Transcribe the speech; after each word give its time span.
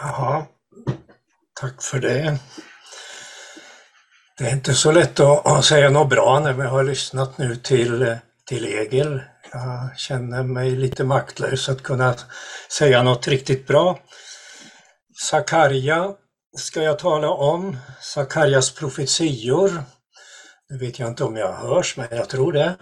Ja, 0.00 0.46
tack 1.60 1.82
för 1.82 1.98
det. 1.98 2.38
Det 4.38 4.44
är 4.44 4.52
inte 4.52 4.74
så 4.74 4.92
lätt 4.92 5.20
att, 5.20 5.64
säga 5.64 5.90
något 5.90 6.08
bra 6.08 6.40
när 6.40 6.52
vi 6.52 6.62
har 6.62 6.84
lyssnat 6.84 7.38
nu 7.38 7.56
till, 7.56 8.16
till 8.48 8.64
Egil. 8.64 9.20
Jag 9.52 9.90
känner 9.96 10.42
mig 10.42 10.70
lite 10.70 11.04
maktlös 11.04 11.68
att 11.68 11.82
kunna 11.82 12.14
säga 12.72 13.02
något 13.02 13.28
riktigt 13.28 13.66
bra. 13.66 13.98
Sakarja 15.20 16.12
ska 16.58 16.82
jag 16.82 16.98
tala 16.98 17.30
om, 17.30 17.76
Sakarjas 18.00 18.74
profetior. 18.74 19.82
Nu 20.70 20.78
vet 20.78 20.98
jag 20.98 21.08
inte 21.08 21.24
om 21.24 21.36
jag 21.36 21.52
hörs, 21.52 21.96
men 21.96 22.06
jag 22.10 22.28
tror 22.28 22.52
det. 22.52 22.76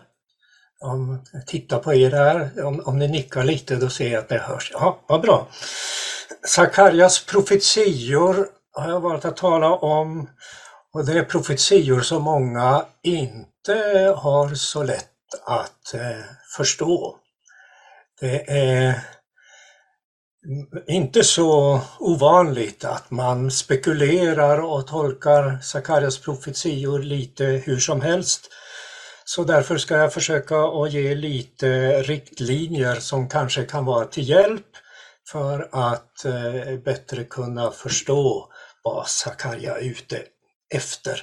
Om, 0.81 1.25
titta 1.47 1.79
på 1.79 1.95
er 1.95 2.11
här, 2.11 2.65
om, 2.65 2.81
om 2.81 2.99
ni 2.99 3.09
nickar 3.09 3.45
lite 3.45 3.77
då 3.77 3.89
ser 3.91 4.13
jag 4.13 4.19
att 4.19 4.29
det 4.29 4.39
hörs. 4.39 4.71
Ja, 4.75 5.05
vad 5.09 5.21
bra. 5.21 5.49
Sakarjas 6.47 7.27
profetior 7.27 8.47
har 8.73 8.91
jag 8.91 9.01
valt 9.01 9.25
att 9.25 9.37
tala 9.37 9.75
om 9.75 10.29
och 10.93 11.07
det 11.07 11.19
är 11.19 11.23
profetior 11.23 12.01
som 12.01 12.23
många 12.23 12.87
inte 13.03 14.15
har 14.17 14.55
så 14.55 14.83
lätt 14.83 15.11
att 15.45 15.95
eh, 15.95 16.25
förstå. 16.57 17.17
Det 18.21 18.51
är 18.51 19.01
inte 20.87 21.25
så 21.25 21.81
ovanligt 21.99 22.85
att 22.85 23.11
man 23.11 23.51
spekulerar 23.51 24.59
och 24.59 24.87
tolkar 24.87 25.59
Sakarjas 25.63 26.19
profetior 26.19 26.99
lite 26.99 27.45
hur 27.45 27.79
som 27.79 28.01
helst. 28.01 28.49
Så 29.25 29.45
därför 29.45 29.79
ska 29.79 29.97
jag 29.97 30.13
försöka 30.13 30.57
att 30.57 30.93
ge 30.93 31.15
lite 31.15 32.03
riktlinjer 32.03 32.95
som 32.95 33.29
kanske 33.29 33.65
kan 33.65 33.85
vara 33.85 34.05
till 34.05 34.29
hjälp 34.29 34.67
för 35.33 35.69
att 35.73 36.25
eh, 36.25 36.79
bättre 36.85 37.25
kunna 37.25 37.71
förstå 37.71 38.53
vad 38.83 39.07
Sakarja 39.07 39.79
är 39.79 39.85
ute 39.85 40.23
efter. 40.75 41.23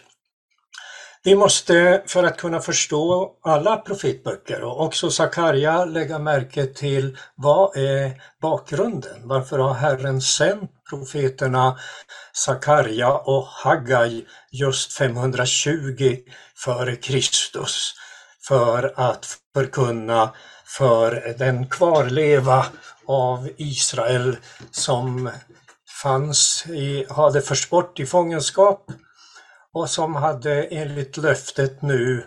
Vi 1.25 1.35
måste 1.35 2.03
för 2.07 2.23
att 2.23 2.37
kunna 2.37 2.59
förstå 2.59 3.31
alla 3.41 3.77
profetböcker 3.77 4.63
och 4.63 4.81
också 4.81 5.11
Sakarja 5.11 5.85
lägga 5.85 6.19
märke 6.19 6.65
till 6.65 7.17
vad 7.35 7.77
är 7.77 8.21
bakgrunden? 8.41 9.27
Varför 9.27 9.59
har 9.59 9.73
Herren 9.73 10.21
sänt 10.21 10.71
profeterna 10.89 11.79
Sakarja 12.33 13.11
och 13.11 13.45
Haggai 13.45 14.25
just 14.51 14.93
520 14.93 16.17
före 16.55 16.95
Kristus 16.95 17.93
för 18.47 18.93
att 18.95 19.37
förkunna 19.53 20.33
för 20.65 21.35
den 21.37 21.67
kvarleva 21.67 22.65
av 23.07 23.49
Israel 23.57 24.37
som 24.71 25.31
fanns 26.03 26.65
i, 26.67 27.05
hade 27.09 27.41
förts 27.41 27.69
bort 27.69 27.99
i 27.99 28.05
fångenskap 28.05 28.91
och 29.73 29.89
som 29.89 30.15
hade 30.15 30.63
enligt 30.63 31.17
löftet 31.17 31.81
nu, 31.81 32.25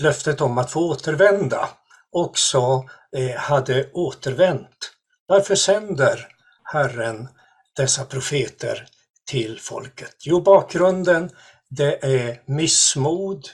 löftet 0.00 0.40
om 0.40 0.58
att 0.58 0.70
få 0.70 0.90
återvända, 0.90 1.68
också 2.12 2.84
eh, 3.16 3.36
hade 3.36 3.90
återvänt. 3.92 4.92
Varför 5.26 5.54
sänder 5.54 6.26
Herren 6.62 7.28
dessa 7.76 8.04
profeter 8.04 8.86
till 9.30 9.60
folket? 9.60 10.14
Jo, 10.20 10.40
bakgrunden 10.40 11.30
det 11.70 12.04
är 12.04 12.42
missmod, 12.46 13.48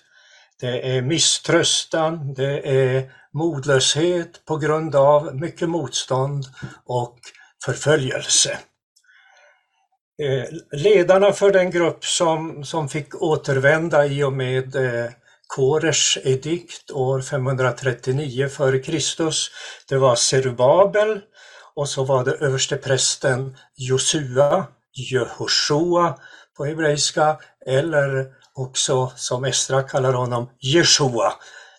det 0.60 0.96
är 0.96 1.02
misströstan, 1.02 2.34
det 2.34 2.68
är 2.68 3.10
modlöshet 3.32 4.44
på 4.44 4.56
grund 4.56 4.96
av 4.96 5.36
mycket 5.36 5.68
motstånd 5.68 6.44
och 6.86 7.18
förföljelse. 7.64 8.58
Eh, 10.22 10.44
ledarna 10.72 11.32
för 11.32 11.52
den 11.52 11.70
grupp 11.70 12.04
som, 12.04 12.64
som 12.64 12.88
fick 12.88 13.22
återvända 13.22 14.06
i 14.06 14.24
och 14.24 14.32
med 14.32 14.72
Korers 14.72 15.14
Kores 15.46 16.18
edikt 16.24 16.90
år 16.90 17.20
539 17.20 18.46
f.Kr. 18.46 19.30
Det 19.88 19.96
var 19.96 20.14
Serubabel 20.14 21.20
och 21.74 21.88
så 21.88 22.04
var 22.04 22.24
det 22.24 22.32
översteprästen 22.32 23.56
Josua, 23.76 24.66
Jehoshua 24.94 26.18
på 26.56 26.64
hebreiska, 26.64 27.38
eller 27.66 28.26
också 28.54 29.12
som 29.16 29.44
Estra 29.44 29.82
kallar 29.82 30.12
honom, 30.12 30.50
Jeshua, 30.58 31.32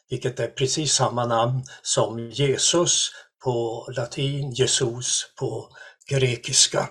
vilket 0.09 0.39
är 0.39 0.47
precis 0.47 0.93
samma 0.93 1.25
namn 1.25 1.63
som 1.81 2.29
Jesus 2.29 3.11
på 3.43 3.87
latin, 3.95 4.51
Jesus 4.51 5.33
på 5.39 5.69
grekiska. 6.09 6.89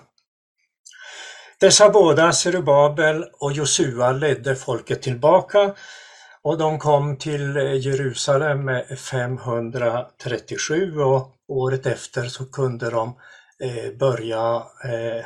Dessa 1.59 1.89
båda, 1.89 2.33
Serubabel 2.33 3.25
och 3.39 3.51
Josua, 3.51 4.11
ledde 4.11 4.55
folket 4.55 5.01
tillbaka 5.01 5.73
och 6.41 6.57
de 6.57 6.79
kom 6.79 7.17
till 7.17 7.55
Jerusalem 7.55 8.69
537 8.97 10.99
och 10.99 11.31
året 11.47 11.85
efter 11.85 12.23
så 12.23 12.45
kunde 12.45 12.89
de 12.89 13.15
eh, 13.59 13.91
börja 13.99 14.63
eh, 14.83 15.25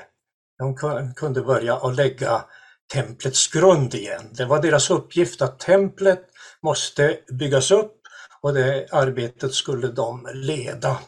de 0.57 0.75
kunde 1.15 1.41
börja 1.41 1.75
att 1.75 1.95
lägga 1.95 2.45
templets 2.93 3.47
grund 3.47 3.93
igen. 3.93 4.29
Det 4.31 4.45
var 4.45 4.61
deras 4.61 4.89
uppgift 4.89 5.41
att 5.41 5.59
templet 5.59 6.21
måste 6.63 7.19
byggas 7.31 7.71
upp 7.71 7.95
och 8.41 8.53
det 8.53 8.87
arbetet 8.91 9.53
skulle 9.53 9.87
de 9.87 10.27
leda. 10.33 10.99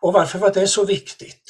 Och 0.00 0.12
varför 0.12 0.38
var 0.38 0.50
det 0.50 0.68
så 0.68 0.84
viktigt? 0.84 1.42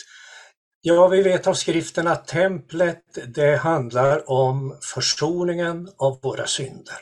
Ja, 0.81 1.09
vi 1.09 1.23
vet 1.23 1.47
av 1.47 1.55
skriften 1.55 2.07
att 2.07 2.27
templet, 2.27 3.03
det 3.35 3.57
handlar 3.57 4.31
om 4.31 4.79
försoningen 4.83 5.89
av 5.99 6.21
våra 6.23 6.47
synder. 6.47 6.99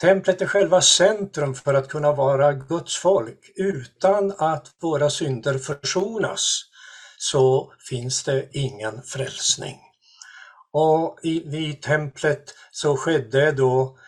Templet 0.00 0.42
är 0.42 0.46
själva 0.46 0.80
centrum 0.80 1.54
för 1.54 1.74
att 1.74 1.88
kunna 1.88 2.12
vara 2.12 2.52
Guds 2.52 2.96
folk. 2.96 3.52
Utan 3.56 4.34
att 4.38 4.66
våra 4.80 5.10
synder 5.10 5.58
försonas 5.58 6.60
så 7.18 7.72
finns 7.88 8.24
det 8.24 8.48
ingen 8.52 9.02
frälsning. 9.02 9.83
Och 10.76 11.18
i, 11.22 11.42
vid 11.48 11.82
templet 11.82 12.54
så 12.70 12.96
skedde 12.96 13.52
då, 13.52 13.98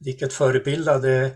vilket 0.00 0.32
förebildade 0.32 1.30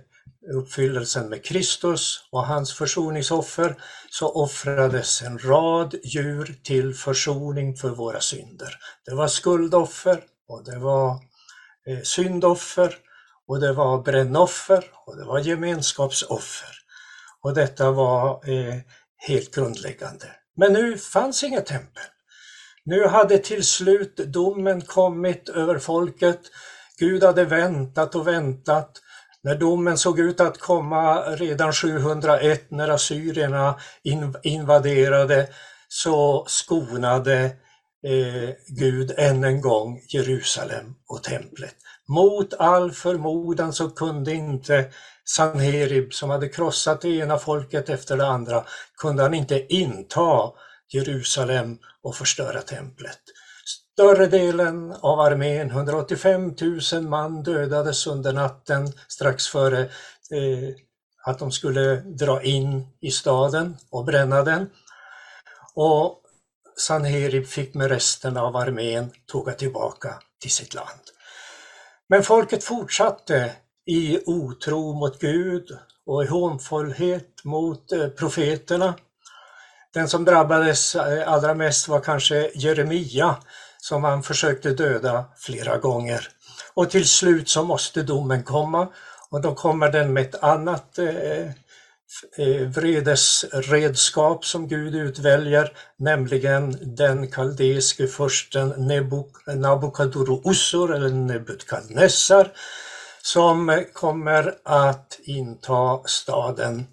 uppfyllelsen 0.55 1.29
med 1.29 1.45
Kristus 1.45 2.29
och 2.31 2.47
hans 2.47 2.73
försoningsoffer 2.73 3.77
så 4.11 4.29
offrades 4.29 5.23
en 5.23 5.39
rad 5.39 5.95
djur 6.05 6.55
till 6.63 6.95
försoning 6.95 7.77
för 7.77 7.89
våra 7.89 8.21
synder. 8.21 8.79
Det 9.05 9.15
var 9.15 9.29
skuldoffer 9.29 10.23
och 10.49 10.65
det 10.65 10.79
var 10.79 11.11
eh, 11.87 12.03
syndoffer 12.03 12.95
och 13.47 13.61
det 13.61 13.73
var 13.73 14.03
brännoffer 14.03 14.85
och 15.07 15.17
det 15.17 15.25
var 15.25 15.39
gemenskapsoffer. 15.39 16.77
Och 17.41 17.55
detta 17.55 17.91
var 17.91 18.51
eh, 18.51 18.81
helt 19.17 19.55
grundläggande. 19.55 20.27
Men 20.57 20.73
nu 20.73 20.99
fanns 20.99 21.45
inget 21.45 21.67
tempel. 21.67 22.05
Nu 22.89 23.07
hade 23.07 23.39
till 23.39 23.65
slut 23.65 24.17
domen 24.17 24.81
kommit 24.81 25.49
över 25.49 25.79
folket. 25.79 26.41
Gud 26.99 27.25
hade 27.25 27.45
väntat 27.45 28.15
och 28.15 28.27
väntat 28.27 29.03
när 29.43 29.55
domen 29.55 29.99
såg 29.99 30.21
ut 30.21 30.41
att 30.41 30.59
komma 30.59 31.21
redan 31.21 31.73
701 31.73 32.71
när 32.71 32.89
assyrierna 32.89 33.75
invaderade 34.43 35.49
så 35.89 36.45
skonade 36.49 37.45
eh, 38.07 38.51
Gud 38.67 39.15
än 39.17 39.45
en 39.45 39.61
gång 39.61 40.01
Jerusalem 40.09 40.95
och 41.09 41.23
templet. 41.23 41.75
Mot 42.09 42.55
all 42.55 42.93
förmodan 42.93 43.73
så 43.73 43.91
kunde 43.91 44.35
inte 44.35 44.85
Sanherib 45.25 46.13
som 46.13 46.31
hade 46.31 46.49
krossat 46.49 47.01
det 47.01 47.09
ena 47.09 47.39
folket 47.39 47.89
efter 47.89 48.17
det 48.17 48.27
andra, 48.27 48.65
kunde 48.99 49.23
han 49.23 49.35
inte 49.35 49.75
inta 49.75 50.53
Jerusalem 50.89 51.79
och 52.03 52.15
förstöra 52.15 52.63
templet. 52.63 53.21
Större 53.93 54.27
delen 54.27 54.93
av 54.93 55.21
armén, 55.21 55.71
185 55.71 56.55
000 56.93 57.03
man, 57.03 57.43
dödades 57.43 58.07
under 58.07 58.33
natten 58.33 58.93
strax 59.09 59.47
före 59.47 59.81
eh, 59.81 60.75
att 61.25 61.39
de 61.39 61.53
skulle 61.53 61.97
dra 61.97 62.43
in 62.43 62.87
i 63.01 63.11
staden 63.11 63.77
och 63.91 64.05
bränna 64.05 64.43
den. 64.43 64.71
Och 65.75 66.23
Sanherib 66.77 67.47
fick 67.47 67.75
med 67.75 67.89
resten 67.89 68.37
av 68.37 68.57
armén 68.57 69.11
tåga 69.27 69.53
tillbaka 69.53 70.15
till 70.41 70.51
sitt 70.51 70.75
land. 70.75 71.01
Men 72.09 72.23
folket 72.23 72.65
fortsatte 72.65 73.53
i 73.87 74.19
otro 74.27 74.93
mot 74.93 75.21
Gud 75.21 75.79
och 76.07 76.25
i 76.25 76.27
hånfullhet 76.27 77.45
mot 77.45 77.93
eh, 77.93 78.09
profeterna. 78.09 78.95
Den 79.97 80.09
som 80.09 80.25
drabbades 80.25 80.95
eh, 80.95 81.33
allra 81.33 81.55
mest 81.55 81.89
var 81.89 82.01
kanske 82.01 82.51
Jeremia 82.55 83.37
som 83.79 84.05
han 84.05 84.23
försökte 84.23 84.71
döda 84.71 85.25
flera 85.37 85.79
gånger. 85.79 86.29
Och 86.75 86.91
till 86.91 87.09
slut 87.09 87.49
så 87.49 87.65
måste 87.65 88.03
domen 88.03 88.43
komma 88.43 88.89
och 89.31 89.41
då 89.41 89.55
kommer 89.55 89.93
den 89.93 90.13
med 90.13 90.23
ett 90.23 90.43
annat 90.43 90.99
eh, 90.99 91.47
eh 92.39 92.69
vredesredskap 92.75 94.45
som 94.45 94.69
Gud 94.69 94.95
utväljer, 94.95 95.73
nämligen 95.99 96.79
den 96.97 97.31
kaldeiske 97.31 98.07
fursten 98.07 98.91
Nabukadurosor 99.47 100.95
eller 100.95 101.11
Nebukadnessar 101.11 102.53
som 103.23 103.85
kommer 103.93 104.55
att 104.65 105.19
inta 105.25 106.01
staden 106.05 106.87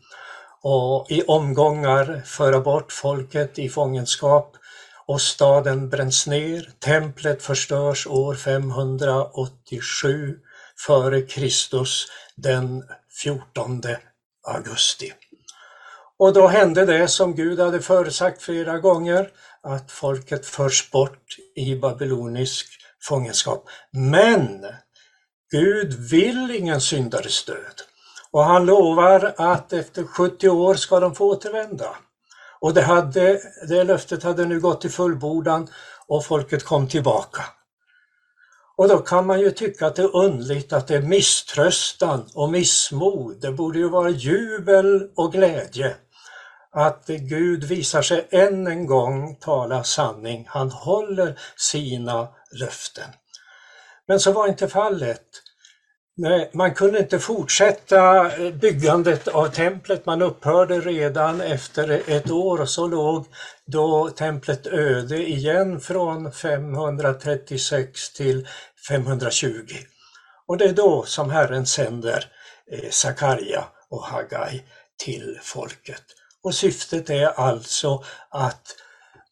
och 0.64 1.12
i 1.12 1.22
omgångar 1.22 2.22
föra 2.26 2.60
bort 2.60 2.92
folket 2.92 3.60
i 3.60 3.70
fångenskap 3.70 4.56
och 5.06 5.22
staden 5.22 5.90
bränns 5.90 6.28
ner. 6.28 6.70
Templet 6.80 7.44
förstörs 7.44 8.08
år 8.08 8.36
587 8.36 10.38
före 10.88 11.22
Kristus 11.22 12.08
den 12.36 12.84
14 13.24 13.82
augusti. 14.48 15.14
Och 16.20 16.34
då 16.34 16.48
hände 16.48 16.86
det 16.86 17.08
som 17.08 17.36
Gud 17.36 17.60
hade 17.60 17.82
förutsagt 17.82 18.42
flera 18.42 18.80
gånger, 18.80 19.30
att 19.64 19.92
folket 19.92 20.46
förs 20.46 20.92
bort 20.92 21.38
i 21.56 21.76
babylonisk 21.76 22.68
fångenskap. 23.02 23.70
Men 23.92 24.66
Gud 25.52 25.94
vill 25.94 26.52
ingen 26.52 26.82
syndares 26.82 27.46
död. 27.46 27.93
Och 28.34 28.44
han 28.44 28.66
lovar 28.66 29.34
att 29.38 29.74
efter 29.74 30.04
70 30.04 30.50
år 30.50 30.74
ska 30.74 31.00
de 31.00 31.16
få 31.16 31.26
återvända. 31.26 31.90
Och 32.60 32.74
det, 32.74 32.82
hade, 32.82 33.42
det 33.68 33.84
löftet 33.84 34.24
hade 34.24 34.46
nu 34.46 34.60
gått 34.60 34.82
till 34.82 34.92
fullbordan 34.92 35.68
och 36.08 36.26
folket 36.26 36.64
kom 36.64 36.88
tillbaka. 36.88 37.44
Och 38.78 38.88
då 38.88 38.98
kan 38.98 39.26
man 39.26 39.40
ju 39.40 39.52
tycka 39.52 39.88
att 39.88 39.96
det 39.96 40.02
är 40.02 40.16
underligt 40.16 40.74
att 40.74 40.88
det 40.88 40.96
är 40.96 41.02
misströstan 41.02 42.30
och 42.36 42.50
missmod. 42.50 43.42
Det 43.42 43.52
borde 43.52 43.80
ju 43.80 43.90
vara 43.90 44.10
jubel 44.10 45.10
och 45.16 45.32
glädje 45.32 45.96
att 46.72 47.08
Gud 47.08 47.64
visar 47.64 48.02
sig 48.02 48.28
än 48.32 48.68
en 48.68 48.86
gång 48.86 49.36
tala 49.36 49.84
sanning. 49.84 50.46
Han 50.50 50.72
håller 50.72 51.40
sina 51.58 52.28
löften. 52.60 53.10
Men 54.08 54.20
så 54.20 54.32
var 54.32 54.48
inte 54.48 54.68
fallet. 54.68 55.26
Nej, 56.16 56.50
man 56.54 56.74
kunde 56.74 57.00
inte 57.00 57.20
fortsätta 57.20 58.32
eh, 58.32 58.54
byggandet 58.54 59.28
av 59.28 59.48
templet. 59.48 60.06
Man 60.06 60.22
upphörde 60.22 60.80
redan 60.80 61.42
efter 61.42 62.02
ett 62.08 62.32
år 62.32 62.62
och 62.62 62.70
så 62.70 62.88
låg 62.88 63.26
då 63.66 64.10
templet 64.10 64.68
öde 64.68 65.30
igen 65.30 65.80
från 65.80 66.32
536 66.32 68.14
till 68.14 68.48
520. 68.88 69.48
Och 70.48 70.58
det 70.58 70.66
är 70.66 70.74
då 70.74 71.04
som 71.04 71.30
Herren 71.30 71.66
sänder 71.66 72.26
eh, 72.72 72.90
Sakarja 72.90 73.64
och 73.90 74.04
Hagai 74.04 74.64
till 74.98 75.40
folket. 75.42 76.04
Och 76.44 76.56
syftet 76.56 77.10
är 77.10 77.28
alltså 77.28 78.04
att 78.30 78.76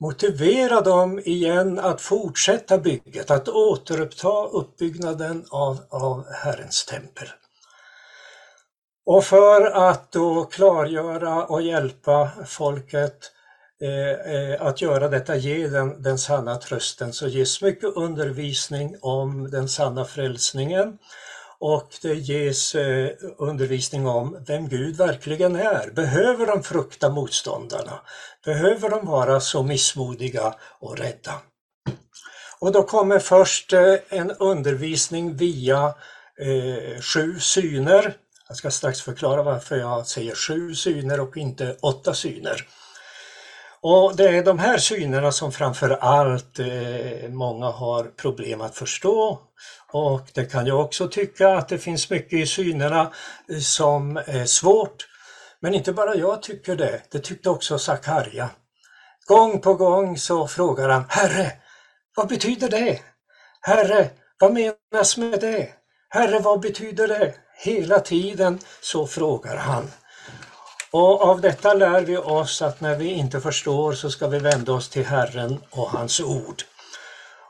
motivera 0.02 0.82
dem 0.82 1.20
igen 1.20 1.80
att 1.80 2.02
fortsätta 2.02 2.78
bygget, 2.78 3.32
att 3.32 3.50
återuppta 3.50 4.46
uppbyggnaden 4.46 5.46
av, 5.50 5.78
av 5.90 6.32
Herrens 6.34 6.86
tempel. 6.86 7.28
Och 9.06 9.24
för 9.24 9.62
att 9.90 10.12
då 10.12 10.46
klargöra 10.46 11.46
och 11.46 11.62
hjälpa 11.62 12.30
folket 12.46 13.32
eh, 13.82 14.34
eh 14.34 14.62
att 14.62 14.82
göra 14.82 15.08
detta, 15.08 15.36
ge 15.36 15.68
den, 15.68 16.02
den 16.02 16.18
sanna 16.18 16.56
trösten, 16.56 17.14
så 17.14 17.28
ges 17.28 17.62
mycket 17.62 17.96
undervisning 17.96 18.96
om 19.02 19.52
den 19.52 19.70
sanna 19.70 20.06
frälsningen 20.06 20.98
och 21.62 21.96
det 22.02 22.14
ges 22.14 22.76
eh, 22.76 23.10
undervisning 23.38 24.08
om 24.08 24.44
vem 24.48 24.70
Gud 24.70 24.96
verkligen 24.96 25.56
är. 25.56 25.92
Behöver 25.92 26.46
de 26.46 26.64
frukta 26.64 27.10
motståndarna? 27.10 28.02
Behöver 28.46 28.90
de 28.90 29.06
vara 29.06 29.40
så 29.40 29.64
missmodiga 29.64 30.56
och 30.80 30.98
rädda? 30.98 31.34
Och 32.60 32.72
då 32.72 32.84
kommer 32.84 33.20
först 33.20 33.74
eh, 33.74 33.96
en 34.10 34.32
undervisning 34.32 35.36
via 35.36 35.86
eh, 36.40 37.02
sju 37.02 37.40
syner. 37.40 38.14
Jag 38.48 38.58
ska 38.58 38.72
strax 38.72 39.02
förklara 39.02 39.44
varför 39.44 39.78
jag 39.78 40.08
säger 40.08 40.36
sju 40.36 40.76
syner 40.76 41.20
och 41.20 41.38
inte 41.38 41.78
åtta 41.82 42.14
syner. 42.14 42.68
Och 43.84 44.16
det 44.16 44.38
är 44.38 44.44
de 44.44 44.60
här 44.60 44.78
synerna 44.78 45.32
som 45.32 45.52
framför 45.52 45.90
allt 45.90 46.60
eh, 46.60 47.30
många 47.30 47.66
har 47.66 48.04
problem 48.04 48.62
att 48.62 48.76
förstå. 48.76 49.40
Och 49.92 50.22
det 50.34 50.46
kan 50.46 50.66
jag 50.66 50.80
också 50.80 51.08
tycka 51.08 51.50
att 51.50 51.70
det 51.70 51.78
finns 51.78 52.10
mycket 52.10 52.34
i 52.34 52.46
synerna 52.46 53.12
eh, 53.50 53.58
som 53.60 54.18
är 54.18 54.46
svårt. 54.46 55.08
Men 55.60 55.74
inte 55.74 55.94
bara 55.94 56.16
jag 56.16 56.42
tycker 56.42 56.76
det, 56.76 57.02
det 57.12 57.20
tyckte 57.20 57.50
också 57.50 57.80
Sakarja. 57.80 58.50
Gång 59.28 59.62
på 59.62 59.74
gång 59.74 60.18
så 60.18 60.48
frågar 60.48 60.90
han, 60.90 61.06
Herre, 61.10 61.52
vad 62.16 62.28
betyder 62.28 62.70
det? 62.70 63.00
Herre, 63.62 64.10
vad 64.40 64.54
menas 64.54 65.18
med 65.18 65.40
det? 65.40 65.70
Herre, 66.10 66.40
vad 66.40 66.60
betyder 66.60 67.08
det? 67.08 67.34
Hela 67.58 68.00
tiden 68.00 68.60
så 68.82 69.08
frågar 69.08 69.58
han. 69.58 69.92
Och 70.94 71.22
av 71.22 71.42
detta 71.42 71.74
lär 71.74 72.02
vi 72.02 72.18
oss 72.18 72.62
att 72.62 72.82
när 72.82 72.96
vi 72.96 73.10
inte 73.10 73.42
förstår 73.42 73.94
så 73.94 74.12
ska 74.12 74.28
vi 74.28 74.40
vända 74.40 74.74
oss 74.74 74.90
till 74.90 75.06
Herren 75.06 75.60
och 75.70 75.90
hans 75.90 76.20
ord. 76.20 76.64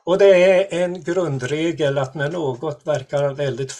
Och 0.03 0.17
det 0.17 0.43
är 0.43 0.83
en 0.83 1.03
grundregel 1.03 1.97
att 1.97 2.15
när 2.15 2.29
något 2.29 2.87
verkar 2.87 3.33
väldigt 3.33 3.75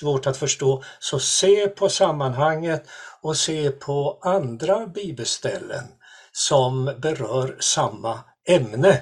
svårt 0.00 0.26
att 0.26 0.36
förstå 0.36 0.82
så 0.98 1.18
se 1.18 1.68
på 1.68 1.88
sammanhanget 1.88 2.84
och 3.20 3.36
se 3.36 3.70
på 3.70 4.18
andra 4.22 4.86
bibelställen 4.86 5.84
som 6.32 6.94
berör 6.98 7.56
samma 7.60 8.20
ämne. 8.48 9.00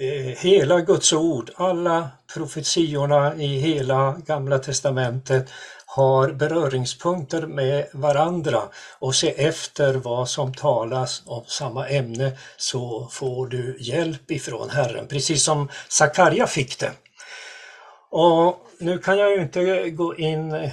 Eh, 0.00 0.38
hela 0.38 0.80
Guds 0.80 1.12
ord, 1.12 1.50
alla 1.56 2.08
profetiorna 2.34 3.34
i 3.34 3.58
hela 3.58 4.16
Gamla 4.26 4.58
testamentet 4.58 5.50
har 5.86 6.32
beröringspunkter 6.32 7.46
med 7.46 7.86
varandra 7.92 8.62
och 8.98 9.14
se 9.14 9.44
efter 9.46 9.94
vad 9.94 10.28
som 10.28 10.54
talas 10.54 11.22
om 11.26 11.44
samma 11.46 11.88
ämne 11.88 12.32
så 12.56 13.08
får 13.12 13.46
du 13.46 13.76
hjälp 13.80 14.30
ifrån 14.30 14.70
Herren, 14.70 15.06
precis 15.08 15.44
som 15.44 15.68
Sakarja 15.88 16.46
fick 16.46 16.78
det. 16.78 16.92
Och 18.10 18.66
nu 18.78 18.98
kan 18.98 19.18
jag 19.18 19.30
ju 19.30 19.42
inte 19.42 19.90
gå 19.90 20.16
in 20.16 20.70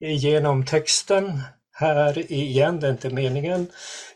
igenom 0.00 0.64
texten 0.64 1.40
här 1.72 2.32
igen, 2.32 2.80
det 2.80 2.86
är 2.86 2.90
inte 2.90 3.10
meningen, 3.10 3.66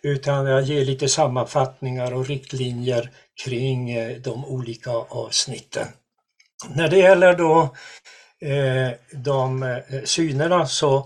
utan 0.02 0.46
jag 0.46 0.62
ger 0.62 0.84
lite 0.84 1.08
sammanfattningar 1.08 2.14
och 2.14 2.26
riktlinjer 2.26 3.10
kring 3.44 3.90
eh, 3.90 4.16
de 4.16 4.44
olika 4.44 4.90
avsnitten. 4.90 5.87
När 6.69 6.88
det 6.88 6.99
gäller 6.99 7.35
då 7.35 7.75
Eh, 8.43 8.93
de 9.12 9.62
eh, 9.62 10.02
synerna 10.05 10.67
så 10.67 10.97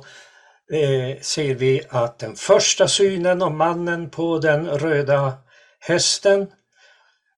eh, 0.72 1.20
ser 1.20 1.54
vi 1.54 1.82
att 1.88 2.18
den 2.18 2.34
första 2.36 2.88
synen 2.88 3.42
om 3.42 3.56
mannen 3.58 4.10
på 4.10 4.38
den 4.38 4.66
röda 4.66 5.32
hästen 5.80 6.46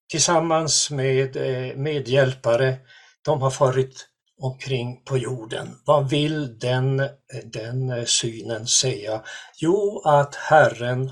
tillsammans 0.09 0.91
med 0.91 1.37
eh, 1.37 1.75
medhjälpare, 1.75 2.77
de 3.25 3.41
har 3.41 3.49
farit 3.49 4.07
omkring 4.39 5.01
på 5.05 5.17
jorden. 5.17 5.67
Vad 5.85 6.09
vill 6.09 6.59
den, 6.59 7.09
den 7.43 8.07
synen 8.07 8.67
säga? 8.67 9.21
Jo, 9.61 10.01
att 10.05 10.35
Herren 10.35 11.11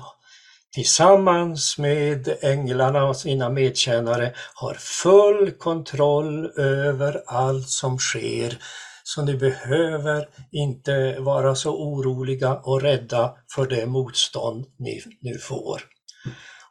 tillsammans 0.76 1.78
med 1.78 2.36
änglarna 2.42 3.04
och 3.04 3.16
sina 3.16 3.48
medtjänare 3.50 4.32
har 4.54 4.74
full 4.74 5.50
kontroll 5.50 6.46
över 6.56 7.22
allt 7.26 7.68
som 7.68 7.98
sker. 7.98 8.58
Så 9.04 9.22
ni 9.22 9.34
behöver 9.34 10.28
inte 10.52 11.16
vara 11.18 11.54
så 11.54 11.76
oroliga 11.76 12.54
och 12.54 12.82
rädda 12.82 13.34
för 13.54 13.66
det 13.66 13.86
motstånd 13.86 14.66
ni 14.78 15.02
nu 15.20 15.38
får. 15.38 15.82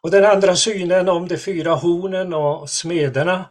Och 0.02 0.12
den 0.12 0.26
andra 0.26 0.56
synen 0.56 1.10
om 1.10 1.28
de 1.28 1.38
fyra 1.38 1.74
hornen 1.74 2.34
och 2.34 2.70
smederna 2.70 3.46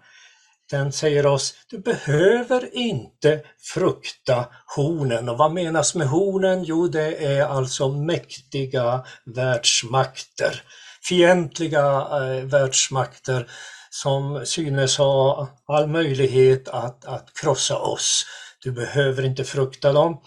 den 0.75 0.93
säger 0.93 1.27
oss, 1.27 1.55
du 1.71 1.79
behöver 1.79 2.77
inte 2.77 3.41
frukta 3.75 4.47
hornen. 4.77 5.29
Och 5.29 5.39
vad 5.39 5.53
menas 5.53 5.95
med 5.95 6.07
hornen? 6.07 6.65
Jo, 6.65 6.89
det 6.89 7.25
är 7.25 7.45
alltså 7.45 7.89
mäktiga 7.89 9.05
världsmakter, 9.25 10.63
fientliga 11.09 12.07
eh, 12.13 12.45
världsmakter 12.45 13.47
som 13.91 14.47
synes 14.47 14.99
ha 14.99 15.49
all 15.67 15.87
möjlighet 15.87 16.69
att, 16.69 17.05
att 17.05 17.29
krossa 17.41 17.79
oss. 17.79 18.27
Du 18.63 18.73
behöver 18.73 19.25
inte 19.25 19.45
frukta 19.45 19.93
dem. 19.93 20.21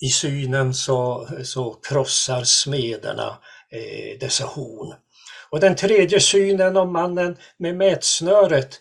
I 0.00 0.08
synen 0.08 0.74
så, 0.74 1.28
så 1.44 1.72
krossar 1.72 2.44
smederna 2.44 3.38
eh, 3.70 4.18
dessa 4.20 4.44
horn. 4.44 4.94
Och 5.50 5.60
den 5.60 5.76
tredje 5.76 6.20
synen 6.20 6.76
om 6.76 6.92
mannen 6.92 7.36
med 7.58 7.76
mätsnöret 7.76 8.80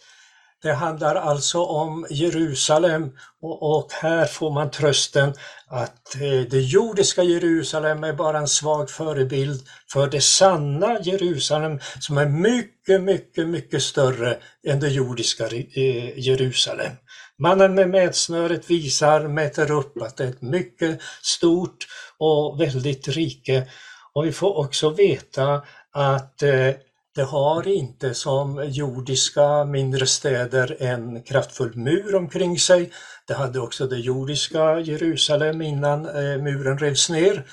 det 0.61 0.73
handlar 0.73 1.15
alltså 1.15 1.65
om 1.65 2.07
Jerusalem 2.09 3.11
och, 3.41 3.77
och 3.77 3.91
här 3.91 4.25
får 4.25 4.51
man 4.51 4.71
trösten 4.71 5.33
att 5.67 6.15
eh, 6.15 6.49
det 6.49 6.59
jordiska 6.59 7.23
Jerusalem 7.23 8.03
är 8.03 8.13
bara 8.13 8.37
en 8.37 8.47
svag 8.47 8.89
förebild 8.89 9.67
för 9.93 10.07
det 10.07 10.21
sanna 10.21 10.99
Jerusalem 11.01 11.79
som 11.99 12.17
är 12.17 12.25
mycket, 12.25 13.01
mycket, 13.01 13.47
mycket 13.47 13.83
större 13.83 14.37
än 14.67 14.79
det 14.79 14.89
jordiska 14.89 15.47
eh, 15.47 16.19
Jerusalem. 16.19 16.91
Mannen 17.39 17.75
med 17.75 17.89
mätsnöret 17.89 18.69
visar, 18.69 19.27
mäter 19.27 19.71
upp 19.71 20.01
att 20.01 20.17
det 20.17 20.23
är 20.23 20.29
ett 20.29 20.41
mycket 20.41 21.01
stort 21.21 21.87
och 22.17 22.61
väldigt 22.61 23.07
rike. 23.07 23.67
Och 24.13 24.25
vi 24.25 24.31
får 24.31 24.57
också 24.57 24.89
veta 24.89 25.61
att 25.91 26.43
eh, 26.43 26.69
det 27.15 27.23
har 27.23 27.67
inte 27.67 28.13
som 28.13 28.69
jordiska 28.69 29.65
mindre 29.65 30.07
städer 30.07 30.77
en 30.79 31.23
kraftfull 31.23 31.75
mur 31.75 32.15
omkring 32.15 32.59
sig. 32.59 32.91
Det 33.27 33.33
hade 33.33 33.59
också 33.59 33.87
det 33.87 33.97
jordiska 33.99 34.79
Jerusalem 34.79 35.61
innan 35.61 36.05
eh, 36.05 36.37
muren 36.37 36.77
revs 36.77 37.09
ner. 37.09 37.45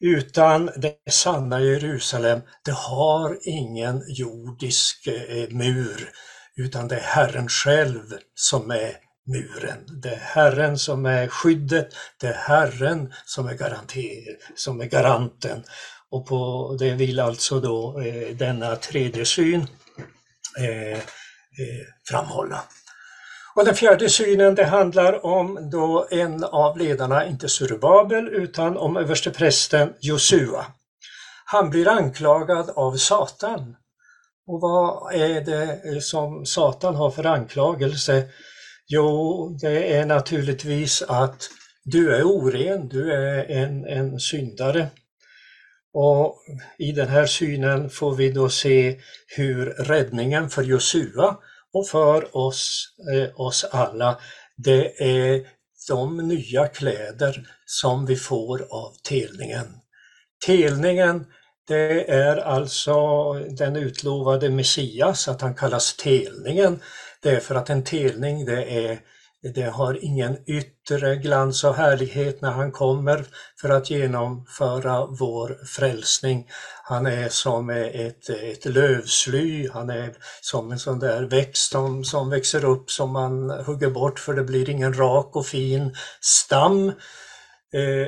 Utan 0.00 0.70
det 0.76 0.94
sanna 1.10 1.60
Jerusalem, 1.60 2.40
det 2.64 2.72
har 2.72 3.38
ingen 3.42 4.02
jordisk 4.08 5.06
eh, 5.06 5.48
mur, 5.50 6.10
utan 6.56 6.88
det 6.88 6.96
är 6.96 7.00
Herren 7.00 7.48
själv 7.48 8.02
som 8.34 8.70
är 8.70 8.92
muren. 9.26 10.00
Det 10.02 10.08
är 10.08 10.20
Herren 10.20 10.78
som 10.78 11.06
är 11.06 11.28
skyddet, 11.28 11.88
det 12.20 12.26
är 12.26 12.32
Herren 12.32 13.12
som 13.24 13.46
är, 13.46 13.54
garanter, 13.54 14.02
som 14.56 14.80
är 14.80 14.86
garanten. 14.86 15.64
Och 16.10 16.26
på 16.26 16.76
det 16.78 16.94
vill 16.94 17.20
alltså 17.20 17.60
då 17.60 18.00
eh, 18.00 18.36
denna 18.36 18.76
tredje 18.76 19.24
syn 19.24 19.66
eh, 20.58 20.92
eh, 20.92 21.00
framhålla. 22.08 22.60
Och 23.54 23.64
den 23.64 23.74
fjärde 23.74 24.08
synen 24.08 24.54
det 24.54 24.64
handlar 24.64 25.26
om 25.26 25.70
då 25.70 26.08
en 26.10 26.44
av 26.44 26.78
ledarna, 26.78 27.26
inte 27.26 27.48
Surubabel, 27.48 28.28
utan 28.28 28.76
om 28.76 28.96
översteprästen 28.96 29.92
Josua. 30.00 30.66
Han 31.44 31.70
blir 31.70 31.88
anklagad 31.88 32.70
av 32.70 32.96
Satan. 32.96 33.76
Och 34.46 34.60
vad 34.60 35.14
är 35.14 35.40
det 35.40 35.62
eh, 35.62 35.98
som 36.00 36.46
Satan 36.46 36.94
har 36.94 37.10
för 37.10 37.26
anklagelse? 37.26 38.28
Jo, 38.88 39.48
det 39.60 39.96
är 39.96 40.06
naturligtvis 40.06 41.02
att 41.02 41.50
du 41.84 42.14
är 42.14 42.22
oren, 42.22 42.88
du 42.88 43.12
är 43.12 43.50
en, 43.50 43.84
en 43.84 44.20
syndare. 44.20 44.88
Och 46.00 46.36
I 46.78 46.92
den 46.92 47.08
här 47.08 47.26
synen 47.26 47.90
får 47.90 48.14
vi 48.14 48.30
då 48.30 48.48
se 48.48 49.00
hur 49.36 49.66
räddningen 49.66 50.50
för 50.50 50.62
Josua 50.62 51.36
och 51.72 51.88
för 51.88 52.36
oss, 52.36 52.88
eh, 53.14 53.40
oss 53.40 53.64
alla, 53.64 54.18
det 54.56 55.02
är 55.02 55.46
de 55.88 56.16
nya 56.16 56.66
kläder 56.66 57.46
som 57.66 58.06
vi 58.06 58.16
får 58.16 58.66
av 58.70 58.92
telningen. 59.08 59.66
Telningen, 60.46 61.26
det 61.68 62.10
är 62.10 62.36
alltså 62.36 63.32
den 63.32 63.76
utlovade 63.76 64.50
Messias, 64.50 65.28
att 65.28 65.40
han 65.40 65.54
kallas 65.54 65.96
telningen. 65.96 66.80
Det 67.22 67.30
är 67.30 67.40
för 67.40 67.54
att 67.54 67.70
en 67.70 67.84
telning, 67.84 68.44
det 68.44 68.64
är 68.64 68.98
det 69.42 69.62
har 69.62 70.04
ingen 70.04 70.38
yttre 70.46 71.16
glans 71.16 71.64
och 71.64 71.74
härlighet 71.74 72.40
när 72.40 72.50
han 72.50 72.72
kommer 72.72 73.24
för 73.60 73.68
att 73.68 73.90
genomföra 73.90 75.06
vår 75.06 75.66
frälsning. 75.66 76.48
Han 76.82 77.06
är 77.06 77.28
som 77.28 77.70
ett, 77.70 78.30
ett 78.30 78.64
lövsly, 78.64 79.68
han 79.68 79.90
är 79.90 80.14
som 80.40 80.72
en 80.72 80.78
sån 80.78 80.98
där 80.98 81.22
växt 81.22 81.72
som, 81.72 82.04
som 82.04 82.30
växer 82.30 82.64
upp 82.64 82.90
som 82.90 83.12
man 83.12 83.50
hugger 83.50 83.90
bort 83.90 84.18
för 84.18 84.34
det 84.34 84.44
blir 84.44 84.70
ingen 84.70 84.94
rak 84.94 85.36
och 85.36 85.46
fin 85.46 85.96
stam. 86.20 86.92
Eh, 87.72 88.06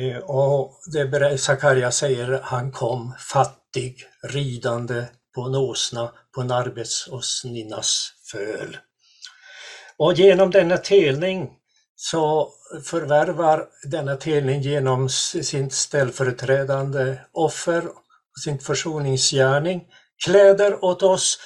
eh, 0.00 0.18
och 0.18 0.80
det 0.92 1.38
Sakarja 1.38 1.90
säger, 1.90 2.40
han 2.42 2.72
kom 2.72 3.14
fattig, 3.18 4.04
ridande 4.22 5.04
på 5.34 5.42
en 5.42 5.54
åsna 5.54 6.12
på 6.34 6.40
en 6.40 6.50
arbetsåsninnas 6.50 8.12
föl. 8.32 8.76
Och 9.98 10.14
genom 10.14 10.50
denna 10.50 10.76
telning 10.76 11.50
så 11.96 12.50
förvärvar 12.84 13.66
denna 13.90 14.16
telning 14.16 14.60
genom 14.60 15.08
sin 15.08 15.70
ställföreträdande 15.70 17.16
offer 17.32 17.84
sin 18.44 18.58
försoningsgärning 18.58 19.84
kläder 20.24 20.84
åt 20.84 21.02
oss 21.02 21.38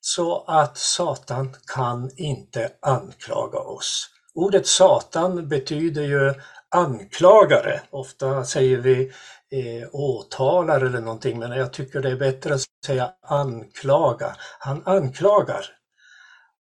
så 0.00 0.44
att 0.46 0.78
Satan 0.78 1.56
kan 1.74 2.10
inte 2.16 2.70
anklaga 2.82 3.58
oss. 3.58 4.10
Ordet 4.34 4.66
Satan 4.66 5.48
betyder 5.48 6.02
ju 6.02 6.34
anklagare. 6.68 7.80
Ofta 7.90 8.44
säger 8.44 8.76
vi 8.76 9.12
eh, 9.50 9.88
åtalare 9.92 10.86
eller 10.86 11.00
någonting, 11.00 11.38
men 11.38 11.52
jag 11.52 11.72
tycker 11.72 12.00
det 12.00 12.10
är 12.10 12.16
bättre 12.16 12.54
att 12.54 12.60
säga 12.86 13.12
anklaga. 13.22 14.36
Han 14.58 14.82
anklagar 14.84 15.66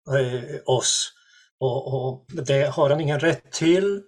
eh, 0.07 0.59
oss 0.65 1.14
och, 1.59 1.93
och, 1.93 2.25
det 2.27 2.63
har 2.63 2.89
han 2.89 3.01
ingen 3.01 3.19
rätt 3.19 3.51
till 3.51 4.01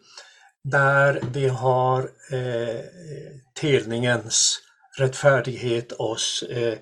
där 0.64 1.22
vi 1.34 1.48
har 1.48 2.00
eh, 2.32 2.80
telningens 3.62 4.60
rättfärdighet 4.98 5.92
oss 5.92 6.44
eh, 6.50 6.78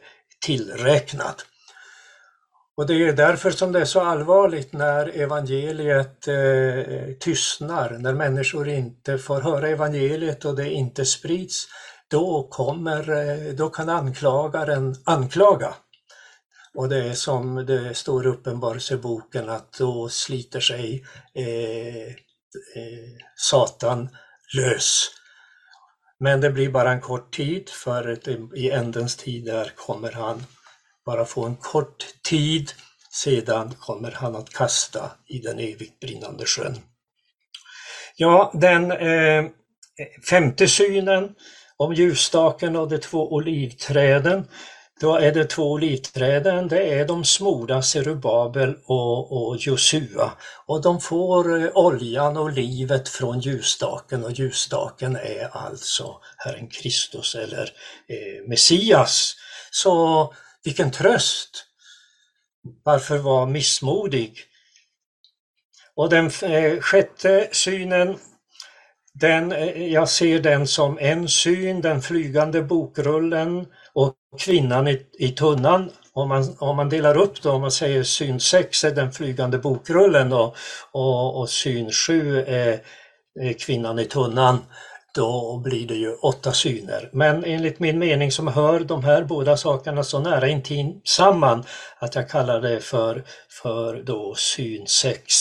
tillräknad. 0.46 1.42
Och 2.78 2.88
det 2.88 2.94
är 2.94 3.14
därför 3.14 3.52
som 3.52 3.72
det 3.72 3.82
är 3.82 3.86
så 3.86 4.02
allvarligt 4.02 4.74
när 4.74 5.20
evangeliet 5.20 6.28
eh, 6.28 7.14
tystnar, 7.20 7.98
när 8.00 8.14
människor 8.14 8.70
inte 8.70 9.18
får 9.18 9.42
höra 9.42 9.68
evangeliet 9.68 10.46
och 10.46 10.56
det 10.56 10.70
inte 10.70 11.06
sprids. 11.06 11.68
Då, 12.08 12.48
kommer, 12.52 13.10
eh, 13.10 13.54
då 13.54 13.70
kan 13.70 13.90
anklagaren 13.90 14.96
anklaga. 15.06 15.74
Och 16.76 16.90
det 16.90 17.04
är 17.04 17.14
som 17.14 17.66
det 17.66 17.94
står 17.94 18.26
i 18.26 18.30
Uppenbarelseboken 18.30 19.50
att 19.50 19.74
då 19.74 20.10
sliter 20.10 20.60
sig 20.60 21.06
eh, 21.34 22.08
eh, 22.08 23.12
Satan 23.36 24.10
lös. 24.58 25.12
Men 26.20 26.42
det 26.42 26.50
blir 26.50 26.70
bara 26.70 26.92
en 26.92 27.02
kort 27.02 27.34
tid 27.34 27.70
för 27.70 28.30
i 28.58 28.72
ändens 28.72 29.16
tid 29.16 29.46
där 29.46 29.72
kommer 29.76 30.12
han 30.12 30.44
bara 31.06 31.26
få 31.26 31.46
en 31.46 31.56
kort 31.56 32.06
tid, 32.24 32.72
sedan 33.12 33.74
kommer 33.80 34.12
han 34.12 34.36
att 34.36 34.50
kasta 34.50 35.12
i 35.28 35.40
den 35.40 35.60
evigt 35.60 36.00
brinnande 36.00 36.46
sjön. 36.46 36.76
Ja, 38.16 38.52
den 38.54 38.92
eh, 38.92 39.46
femte 40.30 40.68
synen 40.68 41.36
om 41.78 41.94
ljusstaken 41.94 42.76
och 42.76 42.90
de 42.90 42.98
två 42.98 43.34
olivträden 43.34 44.48
då 45.00 45.16
är 45.16 45.32
det 45.32 45.46
två 45.46 45.72
olivträden, 45.72 46.68
det 46.68 46.94
är 46.94 47.08
de 47.08 47.26
smorda 47.26 47.82
Serubabel 47.82 48.76
och, 48.86 49.48
och 49.48 49.58
Josua. 49.58 50.32
Och 50.66 50.82
de 50.82 51.02
får 51.02 51.62
eh, 51.62 51.70
oljan 51.74 52.38
och 52.38 52.52
livet 52.52 53.10
från 53.10 53.40
ljusstaken 53.40 54.24
och 54.24 54.32
ljusstaken 54.32 55.16
är 55.16 55.50
alltså 55.52 56.22
Herren 56.38 56.68
Kristus 56.68 57.36
eller 57.36 57.64
eh, 58.08 58.48
Messias. 58.48 59.36
Så 59.72 60.34
vilken 60.64 60.92
tröst! 60.92 61.66
Varför 62.84 63.18
vara 63.18 63.46
missmodig? 63.46 64.40
Och 65.96 66.10
den 66.10 66.26
eh, 66.26 66.80
sjätte 66.80 67.50
synen 67.52 68.18
den, 69.20 69.52
eh, 69.52 69.94
jag 69.94 70.10
ser 70.10 70.40
den 70.40 70.68
som 70.68 70.98
en 71.02 71.30
syn, 71.30 71.82
den 71.82 72.02
flygande 72.02 72.62
bokrullen 72.62 73.68
kvinnan 74.40 74.88
i, 74.88 75.02
i 75.20 75.30
tunnan. 75.30 75.92
Om 76.14 76.30
man, 76.30 76.56
om 76.60 76.76
man 76.76 76.90
delar 76.90 77.18
upp 77.18 77.42
då, 77.42 77.52
om 77.52 77.62
man 77.62 77.72
säger 77.72 78.04
syn 78.04 78.40
6 78.40 78.84
är 78.84 78.92
den 78.92 79.12
flygande 79.12 79.58
bokrullen 79.58 80.30
då, 80.30 80.56
och, 80.92 81.40
och 81.40 81.50
syn 81.50 81.92
7 81.92 82.44
är, 82.48 82.80
är 83.40 83.54
kvinnan 83.54 84.00
i 84.00 84.06
tunnan, 84.06 84.60
då 85.16 85.58
blir 85.64 85.88
det 85.88 85.96
ju 85.96 86.14
åtta 86.14 86.52
syner. 86.52 87.10
Men 87.14 87.44
enligt 87.44 87.80
min 87.80 88.00
mening 88.00 88.32
som 88.32 88.48
hör 88.48 88.80
de 88.80 89.04
här 89.04 89.24
båda 89.24 89.58
sakerna 89.58 90.04
så 90.04 90.20
nära 90.20 90.48
intimt 90.48 91.08
samman 91.08 91.64
att 92.00 92.16
jag 92.16 92.30
kallar 92.30 92.62
det 92.62 92.80
för, 92.80 93.24
för 93.62 94.04
då 94.04 94.36
syn 94.36 94.88
6. 94.88 95.34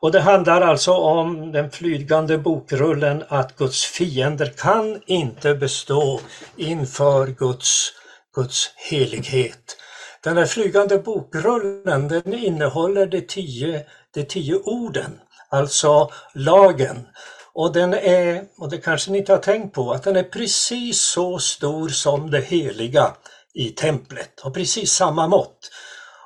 Och 0.00 0.12
det 0.12 0.20
handlar 0.20 0.60
alltså 0.60 0.92
om 0.92 1.52
den 1.52 1.70
flygande 1.70 2.38
bokrullen 2.38 3.24
att 3.28 3.56
Guds 3.56 3.84
fiender 3.84 4.52
kan 4.56 5.00
inte 5.06 5.54
bestå 5.54 6.20
inför 6.56 7.26
Guds, 7.26 7.92
Guds 8.34 8.70
helighet. 8.76 9.76
Den 10.22 10.36
här 10.36 10.46
flygande 10.46 10.98
bokrullen 10.98 12.08
den 12.08 12.34
innehåller 12.34 13.06
de 13.06 13.20
tio, 13.20 13.86
de 14.14 14.24
tio 14.24 14.54
orden, 14.54 15.20
alltså 15.48 16.10
lagen. 16.34 17.08
Och 17.52 17.72
den 17.72 17.94
är, 17.94 18.44
och 18.58 18.70
det 18.70 18.78
kanske 18.78 19.10
ni 19.10 19.18
inte 19.18 19.32
har 19.32 19.38
tänkt 19.38 19.74
på, 19.74 19.92
att 19.92 20.02
den 20.02 20.16
är 20.16 20.22
precis 20.22 21.00
så 21.00 21.38
stor 21.38 21.88
som 21.88 22.30
det 22.30 22.40
heliga 22.40 23.16
i 23.54 23.68
templet, 23.68 24.40
och 24.40 24.54
precis 24.54 24.92
samma 24.92 25.28
mått. 25.28 25.70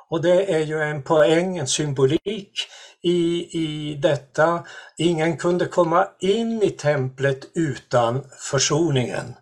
Och 0.09 0.21
det 0.21 0.53
är 0.53 0.59
ju 0.59 0.81
en 0.81 1.03
poäng, 1.03 1.57
en 1.57 1.67
symbolik 1.67 2.67
i, 3.01 3.47
i 3.59 3.95
detta. 3.95 4.63
Ingen 4.97 5.37
kunde 5.37 5.65
komma 5.65 6.07
in 6.19 6.63
i 6.63 6.69
templet 6.69 7.39
utan 7.55 8.23
försoningen. 8.39 9.35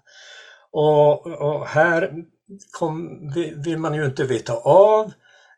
Och, 0.72 1.28
och 1.28 1.68
här 1.68 2.12
kom, 2.72 3.20
vill 3.56 3.78
man 3.78 3.94
ju 3.94 4.06
inte 4.06 4.24
veta 4.24 4.54
av 4.54 5.12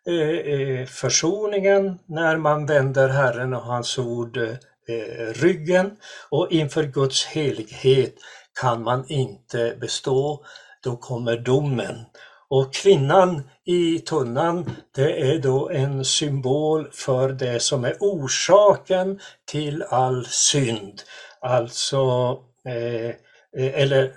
eh, 0.08 0.54
eh, 0.54 0.86
försoningen 0.86 2.00
när 2.06 2.38
man 2.38 2.66
vänder 2.66 3.10
Herren 3.10 3.54
och 3.54 3.62
hans 3.62 3.98
ord 3.98 4.38
eh, 4.38 4.50
eh, 4.88 5.34
ryggen 5.34 5.98
och 6.30 6.52
inför 6.52 6.84
Guds 6.84 7.26
helighet 7.26 8.16
kan 8.62 8.84
man 8.84 9.06
inte 9.08 9.78
bestå. 9.82 10.46
Då 10.84 10.98
kommer 10.98 11.38
domen. 11.38 12.06
Och 12.50 12.74
kvinnan 12.74 13.50
i 13.66 14.00
tunnan, 14.00 14.72
det 14.96 15.32
är 15.32 15.40
då 15.40 15.70
en 15.70 16.06
symbol 16.06 16.90
för 16.92 17.30
det 17.30 17.60
som 17.60 17.86
är 17.86 17.98
orsaken 18.00 19.20
till 19.46 19.84
all 19.84 20.26
synd. 20.26 21.02
Alltså, 21.42 22.00
eh, 22.68 23.10
eh 23.58 23.82
eller 23.82 24.12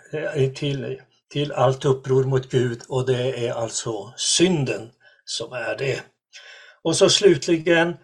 till, 0.54 1.00
till 1.32 1.52
allt 1.52 1.85
uppror 1.85 2.25
mot 2.25 2.50
Gud 2.50 2.82
och 2.88 3.06
det 3.06 3.47
är 3.47 3.52
alltså 3.52 4.12
synden 4.16 4.90
som 5.25 5.52
är 5.52 5.76
det. 5.78 6.02
Och 6.82 6.97
så 6.97 7.11
slutligen 7.11 7.97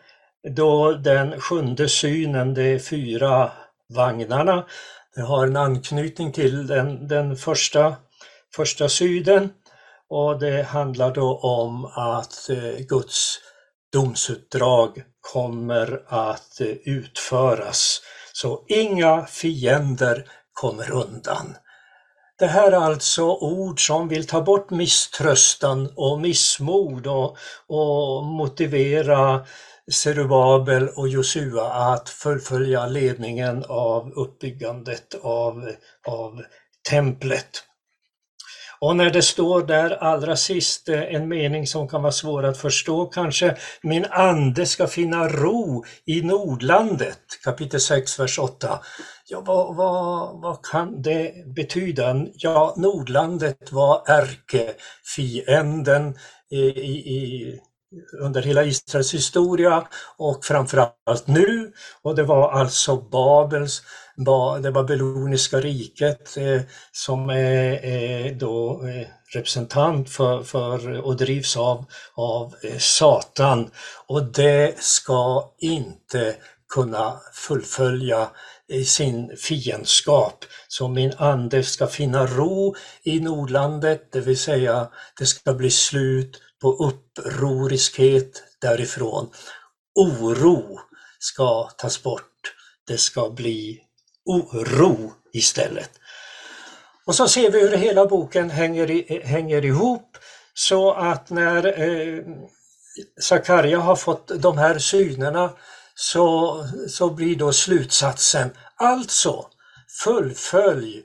då 0.57 0.93
den 0.93 1.41
sjunde 1.41 1.89
synen, 1.89 2.55
de 2.55 2.79
fyra 2.79 3.53
vagnarna. 3.95 4.67
Det 5.15 5.23
har 5.23 5.47
en 5.47 5.57
anknytning 5.57 6.33
till 6.33 6.67
den, 6.67 7.09
den 7.09 7.37
första, 7.37 7.97
första 8.57 8.89
syden 8.89 9.51
och 10.09 10.39
det 10.39 10.63
handlar 10.63 11.15
då 11.15 11.39
om 11.39 11.85
att 11.85 12.51
eh, 12.51 12.87
Guds 12.89 13.39
domsuppdrag 13.93 15.03
kommer 15.21 16.03
att 16.07 16.61
eh, 16.61 16.67
utföras. 16.69 18.01
Så 18.33 18.65
inga 18.69 19.27
fiender 19.27 20.29
kommer 20.53 20.91
undan. 20.91 21.57
Det 22.39 22.47
här 22.47 22.73
är 22.73 22.77
alltså 22.77 23.23
ord 23.25 23.87
som 23.87 24.09
vill 24.09 24.27
ta 24.27 24.43
bort 24.43 24.71
misströstan 24.71 25.93
och 25.97 26.21
missmod 26.21 27.07
och, 27.07 27.37
och 27.67 28.25
motivera 28.25 29.47
Serubabel 29.93 30.89
och 30.89 31.09
Josua 31.09 31.73
att 31.73 32.09
fullfölja 32.09 32.87
ledningen 32.87 33.65
av 33.69 34.13
uppbyggandet 34.13 35.15
av, 35.23 35.71
av 36.07 36.43
templet. 36.91 37.65
Och 38.85 38.97
när 38.97 39.11
det 39.11 39.23
står 39.23 39.63
där 39.63 39.91
allra 39.91 40.37
sist 40.37 40.89
eh, 40.89 41.03
en 41.03 41.29
mening 41.29 41.67
som 41.67 41.89
kan 41.89 42.03
vara 42.03 42.13
svår 42.13 42.45
att 42.45 42.59
förstå 42.59 43.07
kanske, 43.07 43.57
min 43.83 44.07
ande 44.11 44.67
ska 44.67 44.87
finna 44.87 45.29
ro 45.29 45.85
i 46.07 46.23
Nordlandet, 46.23 47.19
kapitel 47.45 47.81
6, 47.81 48.21
vers 48.21 48.39
8. 48.39 48.81
Ja, 49.29 49.43
vad, 49.47 49.77
vad, 49.77 50.41
vad 50.43 50.65
kan 50.65 51.03
det 51.03 51.47
betyda? 51.55 52.27
Ja, 52.35 52.75
Nordlandet 52.77 53.73
var 53.73 54.03
ärkefienden 54.07 56.07
eh, 56.53 56.59
i, 56.59 56.93
i, 56.93 57.59
under 58.21 58.43
hela 58.43 58.65
Israels 58.65 59.15
historia 59.15 59.87
och 60.19 60.45
framförallt 60.45 61.27
nu. 61.27 61.73
Och 62.03 62.15
det 62.15 62.23
var 62.23 62.53
alltså 62.53 62.97
Babels, 62.97 63.83
det 64.63 64.73
babyloniska 64.73 65.61
riket 65.61 66.37
eh, 66.37 66.61
som 66.93 67.31
är, 67.31 68.35
då 68.35 68.87
eh, 68.87 69.07
representant 69.35 70.11
för, 70.11 70.43
för 70.43 71.01
och 71.01 71.17
drivs 71.17 71.57
av, 71.57 71.85
av 72.15 72.55
eh, 72.63 72.79
Satan. 72.79 73.71
Och 74.07 74.25
det 74.25 74.83
ska 74.83 75.51
inte 75.59 76.37
kunna 76.69 77.21
fullfölja 77.33 78.29
sin 78.87 79.37
fiendskap. 79.37 80.45
Så 80.69 80.89
min 80.89 81.13
ande 81.17 81.63
ska 81.63 81.87
finna 81.87 82.27
ro 82.27 82.75
i 83.03 83.21
Nordlandet, 83.21 84.13
det 84.13 84.21
vill 84.21 84.39
säga 84.39 84.89
det 85.19 85.27
ska 85.27 85.55
bli 85.55 85.71
slut 85.71 86.41
på 86.61 86.73
upproriskhet 86.73 88.43
därifrån. 88.61 89.31
Oro 89.95 90.79
ska 91.19 91.69
tas 91.79 92.03
bort. 92.03 92.55
Det 92.87 92.99
ska 92.99 93.31
bli 93.31 93.81
oro 94.25 95.13
istället. 95.33 95.91
Och 97.07 97.15
så 97.15 97.29
ser 97.29 97.51
vi 97.51 97.61
hur 97.61 97.77
hela 97.77 98.07
boken 98.07 98.51
hänger, 98.51 98.91
i, 98.91 99.23
hänger 99.25 99.65
ihop 99.65 100.17
så 100.55 100.93
att 100.93 101.31
när 101.31 101.81
eh, 101.83 102.25
Sakarja 103.21 103.79
har 103.79 103.97
fått 103.97 104.31
de 104.43 104.59
här 104.59 104.79
synerna 104.79 105.51
så, 105.95 106.57
så 106.89 107.11
blir 107.11 107.37
då 107.37 107.53
slutsatsen 107.53 108.51
alltså 108.77 109.47
fullfölj 110.05 111.03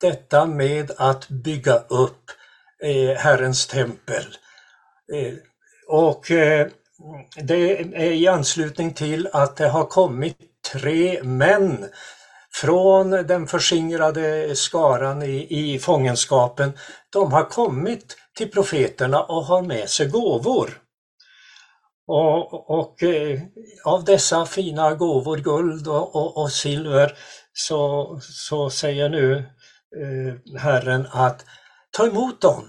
detta 0.00 0.46
med 0.46 0.90
att 0.96 1.28
bygga 1.28 1.78
upp 1.78 2.30
eh, 2.82 3.16
Herrens 3.16 3.66
tempel. 3.66 4.24
Eh, 5.12 5.34
och 5.88 6.30
eh, 6.30 6.68
det 7.42 7.80
är 7.80 8.12
i 8.12 8.28
anslutning 8.28 8.94
till 8.94 9.28
att 9.32 9.56
det 9.56 9.68
har 9.68 9.84
kommit 9.84 10.36
tre 10.72 11.22
män 11.22 11.88
från 12.54 13.10
den 13.10 13.46
förskingrade 13.46 14.56
skaran 14.56 15.22
i, 15.22 15.46
i 15.50 15.78
fångenskapen. 15.78 16.72
De 17.10 17.32
har 17.32 17.44
kommit 17.44 18.16
till 18.36 18.50
profeterna 18.50 19.22
och 19.22 19.44
har 19.44 19.62
med 19.62 19.88
sig 19.88 20.08
gåvor. 20.08 20.78
Och, 22.06 22.70
och 22.70 23.02
eh, 23.02 23.40
av 23.84 24.04
dessa 24.04 24.46
fina 24.46 24.94
gåvor, 24.94 25.36
guld 25.36 25.88
och, 25.88 26.16
och, 26.16 26.36
och 26.36 26.52
silver, 26.52 27.12
så, 27.52 28.18
så 28.22 28.70
säger 28.70 29.08
nu 29.08 29.36
eh, 29.36 30.58
Herren 30.60 31.06
att 31.12 31.44
ta 31.90 32.06
emot 32.06 32.40
dem 32.40 32.64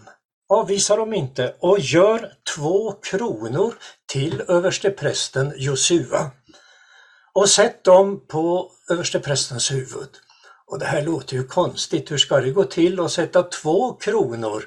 avvisa 0.53 0.95
dem 0.95 1.13
inte 1.13 1.55
och 1.59 1.79
gör 1.79 2.31
två 2.55 2.91
kronor 2.91 3.73
till 4.05 4.41
översteprästen 4.47 5.53
Josua 5.57 6.31
och 7.33 7.49
sätt 7.49 7.83
dem 7.83 8.25
på 8.27 8.71
översteprästens 8.89 9.71
huvud. 9.71 10.09
Och 10.67 10.79
det 10.79 10.85
här 10.85 11.01
låter 11.01 11.35
ju 11.35 11.43
konstigt, 11.43 12.11
hur 12.11 12.17
ska 12.17 12.39
det 12.39 12.51
gå 12.51 12.63
till 12.63 12.99
att 12.99 13.11
sätta 13.11 13.43
två 13.43 13.93
kronor 13.93 14.63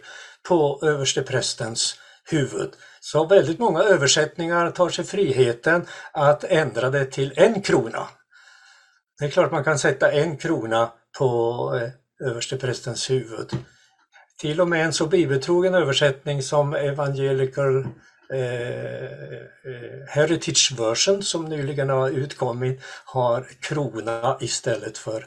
på 0.48 0.80
översteprästens 0.82 1.98
huvud? 2.30 2.70
Så 3.00 3.26
väldigt 3.26 3.58
många 3.58 3.82
översättningar 3.82 4.70
tar 4.70 4.88
sig 4.88 5.04
friheten 5.04 5.86
att 6.12 6.44
ändra 6.44 6.90
det 6.90 7.04
till 7.04 7.32
en 7.36 7.62
krona. 7.62 8.08
Det 9.18 9.24
är 9.24 9.30
klart 9.30 9.52
man 9.52 9.64
kan 9.64 9.78
sätta 9.78 10.12
en 10.12 10.36
krona 10.36 10.92
på 11.18 11.80
eh, 11.80 12.28
översteprästens 12.28 13.10
huvud. 13.10 13.50
Till 14.40 14.60
och 14.60 14.68
med 14.68 14.84
en 14.84 14.92
så 14.92 15.06
bibeltrogen 15.06 15.74
översättning 15.74 16.42
som 16.42 16.74
Evangelical 16.74 17.86
eh, 18.30 19.04
eh 19.04 20.08
Heritage 20.08 20.72
Version 20.78 21.22
som 21.22 21.44
nyligen 21.44 21.90
har 21.90 22.10
utkommit 22.10 22.80
har 23.04 23.48
krona 23.60 24.36
istället 24.40 24.98
för 24.98 25.26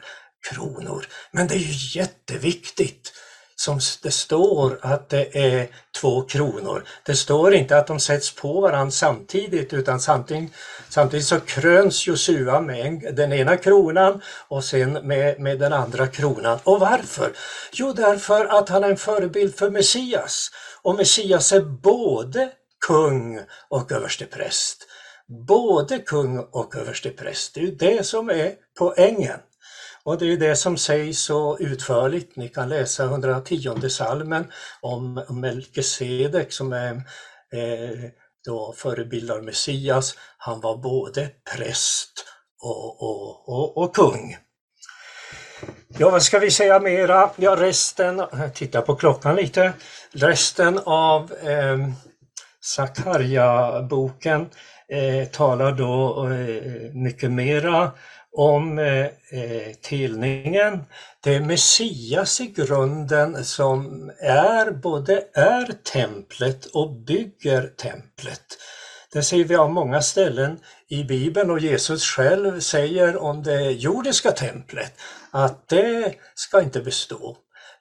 kronor. 0.50 1.06
Men 1.30 1.46
det 1.46 1.54
är 1.54 1.58
ju 1.58 2.00
jätteviktigt 2.00 3.12
som 3.60 3.80
det 4.02 4.10
står 4.10 4.78
att 4.82 5.08
det 5.08 5.36
är 5.36 5.68
två 6.00 6.22
kronor. 6.22 6.84
Det 7.06 7.16
står 7.16 7.54
inte 7.54 7.78
att 7.78 7.86
de 7.86 8.00
sätts 8.00 8.34
på 8.34 8.60
varandra 8.60 8.90
samtidigt 8.90 9.72
utan 9.72 10.00
samtidigt, 10.00 10.52
samtidigt 10.88 11.26
så 11.26 11.40
kröns 11.40 12.06
Josua 12.06 12.60
med 12.60 13.14
den 13.16 13.32
ena 13.32 13.56
kronan 13.56 14.22
och 14.48 14.64
sen 14.64 14.92
med, 14.92 15.40
med 15.40 15.58
den 15.58 15.72
andra 15.72 16.06
kronan. 16.06 16.58
Och 16.64 16.80
varför? 16.80 17.32
Jo, 17.72 17.92
därför 17.92 18.44
att 18.46 18.68
han 18.68 18.84
är 18.84 18.90
en 18.90 18.96
förebild 18.96 19.54
för 19.54 19.70
Messias. 19.70 20.50
Och 20.82 20.94
Messias 20.94 21.52
är 21.52 21.60
både 21.60 22.48
kung 22.86 23.40
och 23.68 23.92
överstepräst. 23.92 24.86
Både 25.46 25.98
kung 25.98 26.38
och 26.38 26.76
överstepräst. 26.76 27.54
Det 27.54 27.60
är 27.60 27.64
ju 27.64 27.74
det 27.74 28.06
som 28.06 28.30
är 28.30 28.54
poängen. 28.78 29.38
Och 30.04 30.18
det 30.18 30.32
är 30.32 30.36
det 30.36 30.56
som 30.56 30.76
sägs 30.76 31.18
så 31.18 31.58
utförligt. 31.58 32.36
Ni 32.36 32.48
kan 32.48 32.68
läsa 32.68 33.04
110 33.04 33.88
salmen 33.88 34.52
om 34.80 35.24
Melkisedek 35.30 36.52
som 36.52 36.72
är 36.72 36.94
eh, 37.52 38.10
då 38.44 38.74
förebildar 38.76 39.40
Messias. 39.40 40.14
Han 40.38 40.60
var 40.60 40.76
både 40.76 41.30
präst 41.56 42.24
och, 42.62 43.02
och, 43.02 43.48
och, 43.48 43.76
och 43.76 43.96
kung. 43.96 44.36
Ja, 45.88 46.10
vad 46.10 46.22
ska 46.22 46.38
vi 46.38 46.50
säga 46.50 46.80
mera? 46.80 47.30
Ja, 47.36 47.56
resten, 47.56 48.22
titta 48.54 48.82
på 48.82 48.94
klockan 48.94 49.36
lite. 49.36 49.72
Resten 50.12 50.78
av 50.84 51.32
eh, 51.32 51.78
Sakarja-boken 52.60 54.50
eh, 54.88 55.28
talar 55.28 55.72
då 55.72 56.26
eh, 56.28 56.92
mycket 56.92 57.30
mera 57.30 57.92
om 58.32 58.78
eh, 58.78 59.04
eh 59.04 59.10
tillningen. 59.82 59.82
telningen. 59.82 60.84
Det 61.22 61.34
är 61.34 61.40
Messias 61.40 62.40
i 62.40 62.46
grunden 62.46 63.44
som 63.44 64.10
är 64.20 64.70
både 64.70 65.24
är 65.34 65.72
templet 65.92 66.66
och 66.66 66.90
bygger 66.90 67.66
templet. 67.76 68.44
Det 69.12 69.22
ser 69.22 69.44
vi 69.44 69.56
av 69.56 69.70
många 69.70 70.02
ställen 70.02 70.58
i 70.88 71.04
Bibeln 71.04 71.50
och 71.50 71.60
Jesus 71.60 72.04
själv 72.04 72.60
säger 72.60 73.16
om 73.16 73.42
det 73.42 73.70
jordiska 73.70 74.32
templet 74.32 74.92
att 75.30 75.68
det 75.68 76.14
ska 76.34 76.62
inte 76.62 76.80
bestå. 76.80 77.36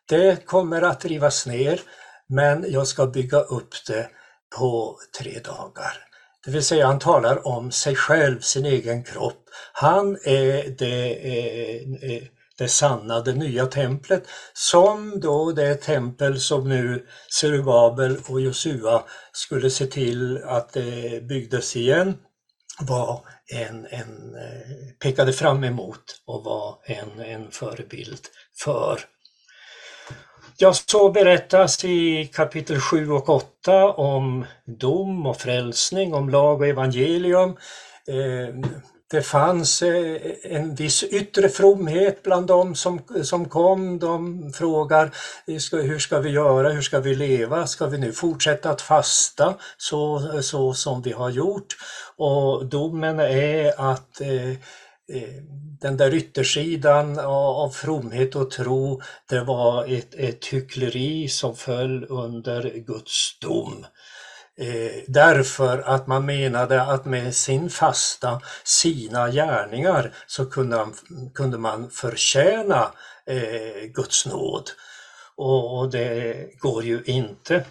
Det 0.10 0.46
kommer 0.46 0.82
att 0.82 1.06
rivas 1.06 1.48
ner 1.48 1.82
men 2.28 2.66
jag 2.72 2.88
ska 2.88 3.06
bygga 3.06 3.40
upp 3.40 3.74
det 3.88 4.10
på 4.58 5.00
tre 5.20 5.40
dagar. 5.40 6.06
Det 6.46 6.52
vill 6.52 6.64
säga 6.64 6.88
han 6.88 7.00
talar 7.00 7.48
om 7.48 7.72
sig 7.72 7.96
själv, 7.96 8.40
sin 8.40 8.66
egen 8.66 9.04
kropp. 9.04 9.44
Han 9.74 10.18
är 10.24 10.76
det, 10.78 11.16
eh, 11.28 12.12
eh, 12.12 12.24
det 12.58 12.68
sanna, 12.68 13.20
det 13.20 13.34
nya 13.34 13.66
templet 13.66 14.24
som 14.54 15.20
då 15.20 15.52
det 15.52 15.76
tempel 15.76 16.40
som 16.40 16.70
nu 16.70 17.06
Zerubabel 17.42 18.18
och 18.28 18.42
Josua 18.42 19.04
skulle 19.32 19.70
se 19.70 19.86
till 19.86 20.44
att 20.44 20.74
det 20.74 21.24
byggdes 21.24 21.76
igen 21.76 22.18
var 22.80 23.26
en, 23.54 23.86
en, 23.90 24.36
pekade 25.00 25.34
fram 25.34 25.64
emot 25.64 26.22
och 26.26 26.44
var 26.44 26.80
en, 26.84 27.20
en 27.20 27.52
förebild 27.52 28.22
för. 28.64 29.00
Ja, 30.62 30.74
så 30.74 31.10
berättas 31.10 31.86
i 31.86 32.26
kapitel 32.34 32.80
7 32.80 33.12
och 33.12 33.30
8 33.30 33.94
om 33.94 34.46
dom 34.66 35.26
och 35.26 35.38
frälsning, 35.38 36.14
om 36.14 36.30
lag 36.30 36.62
och 36.62 36.68
evangelium. 36.68 37.50
Eh, 38.08 38.56
det 39.12 39.22
fanns 39.22 39.82
eh, 39.82 40.22
en 40.44 40.76
viss 40.76 41.04
yttre 41.04 41.50
fromhet 41.50 42.24
bland 42.24 42.48
dem 42.48 42.76
som, 42.76 43.02
som 43.24 43.50
kom. 43.50 44.00
De 44.00 44.52
frågar 44.54 45.12
hur 45.72 46.00
ska 46.00 46.20
vi 46.20 46.30
göra, 46.30 46.70
hur 46.70 46.82
ska 46.82 47.00
vi 47.00 47.16
leva, 47.16 47.68
ska 47.68 47.88
vi 47.88 47.98
nu 47.98 48.12
fortsätta 48.12 48.70
att 48.70 48.82
fasta 48.82 49.56
så, 49.78 50.22
så 50.42 50.74
som 50.74 51.02
vi 51.02 51.12
har 51.12 51.30
gjort? 51.30 51.76
Och 52.18 52.66
domen 52.66 53.20
är 53.20 53.92
att 53.92 54.22
eh 54.22 54.58
Eh, 55.14 55.44
den 55.82 55.98
där 55.98 56.14
yttersidan 56.14 57.20
av 57.20 57.70
fromhet 57.70 58.36
och 58.36 58.52
tro, 58.52 59.02
det 59.30 59.44
var 59.44 59.86
ett, 59.86 60.16
ett 60.16 60.46
hyckleri 60.46 61.28
som 61.28 61.56
föll 61.56 62.06
under 62.10 62.74
Guds 62.76 63.40
dom. 63.40 63.86
Eh, 64.58 65.04
därför 65.08 65.78
att 65.78 66.08
man 66.08 66.26
menade 66.26 66.82
att 66.82 67.06
med 67.06 67.36
sin 67.36 67.70
fasta, 67.70 68.42
sina 68.64 69.30
gärningar, 69.32 70.14
så 70.28 70.46
kunde, 70.46 70.88
kunde 71.34 71.58
man 71.58 71.90
förtjäna 71.90 72.92
eh, 73.26 73.84
Guds 73.94 74.26
nåd. 74.26 74.70
Och, 75.36 75.80
och, 75.80 75.92
det 75.92 76.50
går 76.60 76.84
ju 76.84 77.04
inte. 77.06 77.66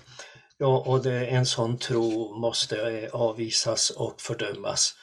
Ja, 0.58 0.78
och 0.86 1.02
det, 1.02 1.26
en 1.26 1.46
sån 1.46 1.78
tro 1.78 2.34
måste 2.38 3.08
avvisas 3.12 3.90
och 3.90 4.20
fördömas. 4.20 4.94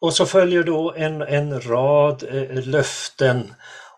Och 0.00 0.14
så 0.14 0.26
följer 0.26 0.62
då 0.62 0.94
en, 0.96 1.22
en 1.22 1.60
rad 1.60 2.22
eh, 2.30 2.66
löften 2.66 3.54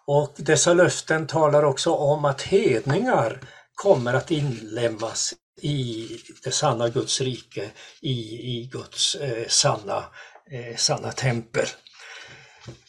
och 0.07 0.35
dessa 0.37 0.75
löften 0.75 1.27
talar 1.27 1.65
också 1.65 1.91
om 1.91 2.25
att 2.25 2.43
hedningar 2.43 3.41
kommer 3.75 4.15
att 4.15 4.31
inlemmas 4.31 5.35
i 5.63 6.09
det 6.45 6.51
sanna 6.51 6.89
Guds 6.89 7.21
rike, 7.21 7.71
i, 8.01 8.13
i 8.57 8.69
Guds 8.73 9.15
eh, 9.15 9.47
sanna, 9.49 10.05
eh, 10.51 10.77
sanna 10.77 11.13
tempel. 11.13 11.67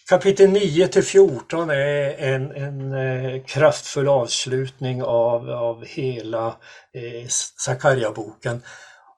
Kapitel 0.10 0.50
9 0.50 0.88
till 0.88 1.04
14 1.04 1.70
är 1.70 2.16
en, 2.18 2.52
en 2.52 2.94
eh, 2.94 3.44
kraftfull 3.46 4.08
avslutning 4.08 5.04
av, 5.04 5.50
av 5.50 5.86
hela 5.86 6.48
eh, 6.94 7.28
Sakarja-boken. 7.58 8.62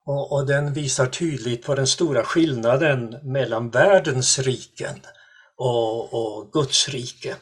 Och, 0.05 0.31
och, 0.31 0.45
den 0.45 0.73
visar 0.73 1.05
tydligt 1.05 1.65
på 1.65 1.75
den 1.75 1.87
stora 1.87 2.23
skillnaden 2.23 3.15
mellan 3.23 3.69
världens 3.69 4.39
riken 4.39 4.95
och, 5.57 6.13
och 6.13 6.51
Guds 6.51 6.89
rike. 6.89 7.35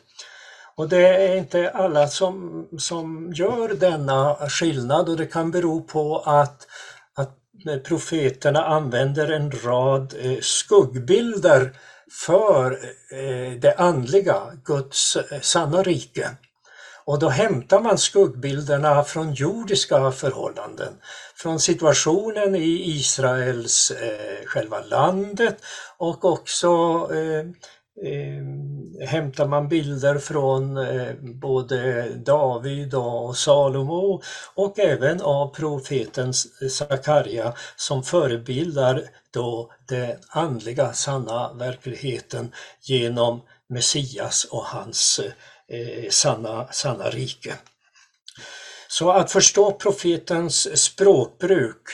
Och 0.75 0.89
det 0.89 1.07
är 1.07 1.35
inte 1.35 1.69
alla 1.69 2.07
som, 2.07 2.67
som 2.77 3.33
gör 3.33 3.73
denna 3.73 4.35
skillnad 4.49 5.09
och 5.09 5.17
det 5.17 5.25
kan 5.25 5.51
bero 5.51 5.81
på 5.81 6.19
att, 6.19 6.67
att 7.15 7.37
profeterna 7.83 8.65
använder 8.65 9.31
en 9.31 9.51
rad 9.51 10.13
eh, 10.19 10.39
skuggbilder 10.41 11.73
för 12.25 12.71
eh, 13.11 13.59
det 13.59 13.75
andliga, 13.77 14.41
Guds 14.65 15.15
eh, 15.15 15.39
sanna 15.41 15.83
rike. 15.83 16.29
Och 17.05 17.19
då 17.19 17.29
hämtar 17.29 17.79
man 17.79 17.97
skuggbilderna 17.97 19.03
från 19.03 19.33
jordiska 19.33 20.11
förhållanden, 20.11 20.93
från 21.35 21.59
situationen 21.59 22.55
i 22.55 22.81
Israels 22.97 23.91
eh, 23.91 24.45
själva 24.45 24.79
landet 24.79 25.57
och 25.97 26.25
också 26.25 26.67
eh, 27.13 27.39
eh, 28.11 29.07
hämtar 29.07 29.47
man 29.47 29.67
bilder 29.67 30.17
från 30.17 30.77
eh, 30.77 31.13
både 31.21 32.09
David 32.09 32.93
och 32.93 33.37
Salomo 33.37 34.21
och 34.55 34.79
även 34.79 35.21
av 35.21 35.55
profeten 35.55 36.33
Sakarja 36.69 37.53
som 37.75 38.03
förebildar 38.03 39.03
då 39.33 39.71
den 39.87 40.15
andliga 40.29 40.93
sanna 40.93 41.53
verkligheten 41.53 42.51
genom 42.81 43.41
Messias 43.69 44.43
och 44.43 44.65
hans 44.65 45.19
eh, 45.19 45.31
eh, 45.73 46.09
sanna, 46.09 46.67
sanna 46.71 47.09
rike. 47.09 47.53
Så 48.87 49.11
att 49.11 49.31
förstå 49.31 49.71
profetens 49.71 50.83
språkbruk 50.83 51.87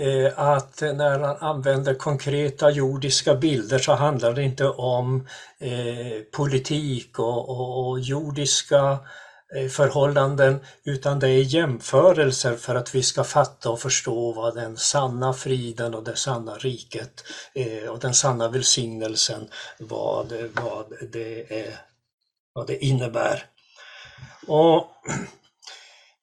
Eh, 0.00 0.38
att 0.38 0.80
när 0.80 1.18
han 1.18 1.36
använder 1.36 1.94
konkreta 1.94 2.70
jordiska 2.70 3.34
bilder 3.34 3.78
så 3.78 3.92
handlar 3.92 4.32
det 4.32 4.42
inte 4.42 4.68
om 4.68 5.26
eh, 5.58 6.22
politik 6.32 7.18
och, 7.18 7.48
och, 7.48 7.88
och 7.88 8.00
jordiska 8.00 8.98
eh, 9.56 9.68
förhållanden 9.68 10.60
utan 10.84 11.18
det 11.18 11.28
är 11.28 11.54
jämförelser 11.54 12.56
för 12.56 12.74
att 12.74 12.94
vi 12.94 13.02
ska 13.02 13.24
fatta 13.24 13.70
och 13.70 13.80
förstå 13.80 14.32
vad 14.32 14.54
den 14.54 14.76
sanna 14.76 15.32
friden 15.32 15.94
och 15.94 16.04
det 16.04 16.16
sanna 16.16 16.54
riket 16.54 17.24
eh, 17.54 17.88
och 17.88 17.98
den 17.98 18.14
sanna 18.14 18.48
välsignelsen 18.48 19.48
vad, 19.78 20.32
vad, 20.52 20.86
det, 21.12 21.60
är, 21.60 21.74
vad 22.58 22.66
det 22.66 22.84
innebär. 22.84 23.44
Och 24.46 24.86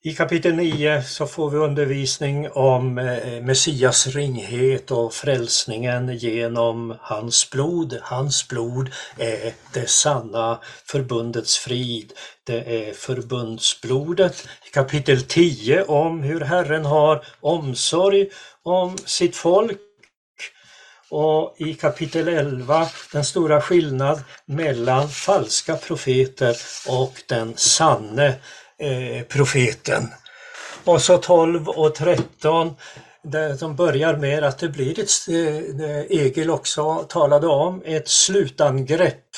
i 0.04 0.13
kapitel 0.13 0.56
9 0.56 1.04
så 1.04 1.28
får 1.28 1.50
vi 1.50 1.58
undervisning 1.58 2.52
om 2.52 2.98
eh, 2.98 3.41
Messias 3.41 4.08
ringhet 4.08 4.91
och 4.91 5.13
frälsningen 5.13 6.17
genom 6.17 6.95
hans 7.02 7.50
blod. 7.50 8.00
Hans 8.02 8.48
blod 8.48 8.91
är 9.17 9.54
det 9.74 9.89
sanna 9.89 10.60
förbundets 10.86 11.58
frid. 11.58 12.13
Det 12.43 12.88
är 12.88 12.93
förbundsblodet. 12.93 14.48
I 14.67 14.69
kapitel 14.74 15.21
10 15.21 15.84
om 15.84 16.24
hur 16.24 16.41
Herren 16.41 16.86
har 16.86 17.26
omsorg 17.41 18.28
om 18.63 18.98
sitt 19.06 19.36
folk 19.36 19.85
och 21.10 21.56
i 21.58 21.74
kapitel 21.74 22.28
11 22.28 22.88
den 23.13 23.26
stora 23.26 23.62
skillnad 23.62 24.24
mellan 24.46 25.10
falska 25.10 25.76
profeter 25.76 26.56
och 26.88 27.13
den 27.28 27.54
sanne 27.58 28.36
Eh, 28.80 29.24
profeten. 29.24 30.13
Och 30.84 31.02
så 31.02 31.18
12 31.18 31.70
och 31.70 31.96
13 31.96 32.76
där 33.24 33.58
de 33.60 33.76
börjar 33.76 34.15
med 34.15 34.44
att 34.44 34.58
det 34.58 34.70
blir 34.70 35.00
ett, 35.00 35.10
eh, 35.30 36.20
Egil 36.20 36.50
också 36.50 37.06
talade 37.10 37.48
om, 37.48 37.82
ett 37.86 38.08
slutangrepp 38.08 39.30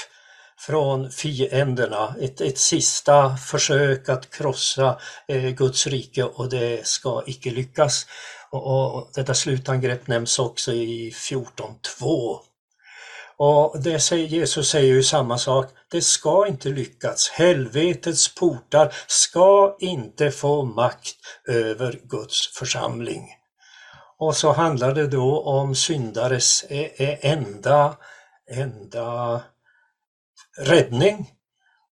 från 0.60 1.12
fienderna. 1.12 2.16
Ett, 2.22 2.42
ett 2.42 2.58
sista 2.58 3.38
försök 3.38 4.10
att 4.10 4.30
krossa 4.30 5.00
eh, 5.28 5.50
Guds 5.50 5.88
rike 5.88 6.24
och 6.24 6.50
det 6.50 6.88
ska 6.88 7.24
icke 7.26 7.50
lyckas. 7.50 8.06
Och, 8.52 8.96
och 8.96 9.10
detta 9.16 9.34
slutangrepp 9.34 10.08
nämns 10.08 10.40
också 10.40 10.72
i 10.72 11.12
14.2. 11.12 12.40
Och 13.38 13.82
det 13.82 14.00
säger, 14.00 14.28
Jesus 14.28 14.70
säger 14.70 14.94
ju 14.94 15.04
samma 15.04 15.38
sak. 15.38 15.66
Det 15.92 16.02
ska 16.02 16.48
inte 16.48 16.70
lyckas. 16.70 17.30
Helvetets 17.30 18.36
portar 18.36 18.94
ska 19.08 19.78
inte 19.80 20.32
få 20.32 20.64
makt 20.64 21.16
över 21.48 22.00
Guds 22.04 22.48
församling. 22.48 23.28
Och 24.20 24.36
så 24.36 24.52
handlar 24.52 24.94
det 24.94 25.08
då 25.08 25.42
om 25.42 25.76
syndares 25.76 26.66
e, 26.70 26.92
e, 26.98 27.20
enda, 27.22 27.98
enda 28.52 29.42
räddning. 30.58 31.32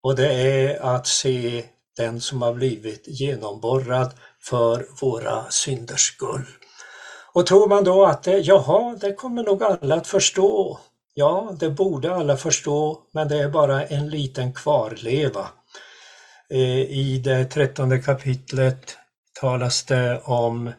Och 0.02 0.16
det 0.16 0.34
är 0.34 0.80
att 0.80 1.08
se 1.08 1.66
den 1.98 2.22
som 2.22 2.42
har 2.42 2.54
blivit 2.54 3.04
genomborrad 3.08 4.14
för 4.50 4.86
våra 5.02 5.50
synders 5.50 6.02
skull. 6.02 6.46
Och 7.34 7.46
tror 7.46 7.68
man 7.68 7.84
då 7.84 8.06
att 8.06 8.24
det, 8.24 8.38
jaha, 8.38 8.98
det 9.02 9.14
kommer 9.14 9.44
nog 9.44 9.64
alla 9.64 9.96
att 9.96 10.08
förstå. 10.08 10.80
Ja, 11.14 11.56
det 11.60 11.70
borde 11.70 12.16
alla 12.16 12.38
förstå, 12.38 13.00
men 13.12 13.28
det 13.28 13.38
är 13.38 13.50
bara 13.50 13.86
en 13.86 14.10
liten 14.10 14.54
kvarleva. 14.54 15.48
Eh, 16.50 16.82
I 16.82 17.22
det 17.24 17.46
trettonde 17.46 18.00
kapitlet 18.00 18.98
talas 19.42 19.84
det 19.84 20.22
om 20.24 20.72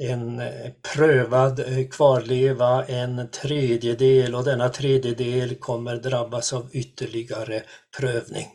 en 0.00 0.40
eh, 0.40 0.70
prövad 0.94 1.60
eh, 1.60 1.88
kvarleva, 1.90 2.84
en 2.84 3.28
tredjedel 3.30 4.34
och 4.34 4.44
denna 4.44 4.68
tredjedel 4.68 5.54
kommer 5.54 5.96
drabbas 5.96 6.52
av 6.52 6.68
ytterligare 6.72 7.62
prövning. 7.98 8.46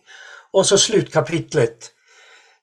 Och 0.52 0.66
så 0.66 0.78
slutkapitlet 0.78 1.92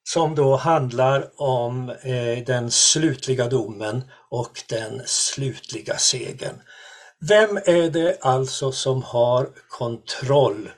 som 0.04 0.34
då 0.34 0.56
handlar 0.56 1.42
om 1.42 1.88
eh, 1.88 2.44
den 2.46 2.70
slutliga 2.70 3.48
domen 3.48 4.04
och 4.30 4.62
den 4.68 5.02
slutliga 5.06 5.96
segern. 5.96 6.62
Vem 7.28 7.56
är 7.56 7.90
det 7.90 8.18
alltså 8.20 8.72
som 8.72 9.02
har 9.02 9.48
kontroll? 9.68 10.70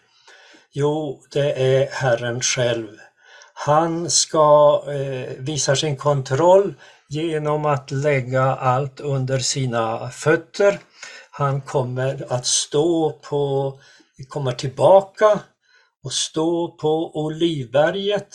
Jo, 0.73 1.23
det 1.31 1.53
är 1.53 1.91
Herren 1.91 2.41
själv. 2.41 2.89
Han 3.55 4.11
ska 4.11 4.83
eh, 4.89 5.33
visa 5.39 5.77
sin 5.77 5.97
kontroll 5.97 6.75
genom 7.09 7.67
att 7.67 7.91
lägga 7.91 8.43
allt 8.43 9.01
under 9.01 9.39
sina 9.39 10.11
fötter. 10.11 10.79
Han 11.31 11.61
kommer 11.61 12.33
att 12.33 12.47
stå 12.47 13.13
på, 13.13 13.73
kommer 14.29 14.53
tillbaka 14.53 15.41
och 16.05 16.13
stå 16.13 16.69
på 16.69 17.19
Olivberget. 17.25 18.29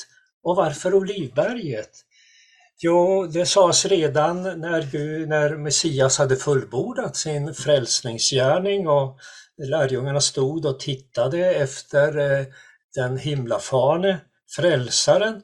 Och 0.44 0.56
varför 0.56 0.94
Olivberget? 0.94 1.90
Jo, 2.82 3.28
det 3.28 3.46
sades 3.46 3.86
redan 3.86 4.44
när, 4.44 4.82
Gud, 4.92 5.30
när 5.30 5.56
Messias 5.56 6.18
hade 6.18 6.36
fullbordat 6.36 7.16
sin 7.16 7.54
frälsningsgärning 7.54 8.88
och 8.88 9.20
lärjungarna 9.58 10.22
stod 10.22 10.66
och 10.66 10.80
tittade 10.80 11.54
efter 11.54 12.18
eh, 12.18 12.46
den 12.96 13.18
himlafane, 13.18 14.20
frälsaren. 14.56 15.42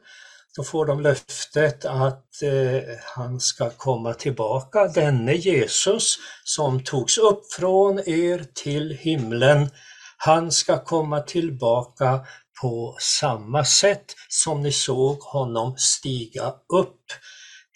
Då 0.55 0.63
får 0.63 0.85
de 0.85 1.01
löftet 1.01 1.85
att 1.85 2.41
eh, 2.43 2.97
han 3.03 3.39
ska 3.39 3.69
komma 3.69 4.13
tillbaka, 4.13 4.87
denne 4.87 5.33
Jesus 5.33 6.17
som 6.43 6.83
togs 6.83 7.17
upp 7.17 7.53
från 7.53 7.99
er 7.99 8.45
till 8.53 8.91
himlen. 8.91 9.69
Han 10.17 10.51
ska 10.51 10.83
komma 10.83 11.19
tillbaka 11.21 12.25
på 12.61 12.97
samma 12.99 13.65
sätt 13.65 14.05
som 14.29 14.63
ni 14.63 14.71
såg 14.71 15.19
honom 15.19 15.77
stiga 15.77 16.53
upp 16.73 17.01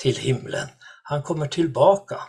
till 0.01 0.15
himlen. 0.15 0.67
Han 1.03 1.23
kommer 1.23 1.47
tillbaka. 1.47 2.19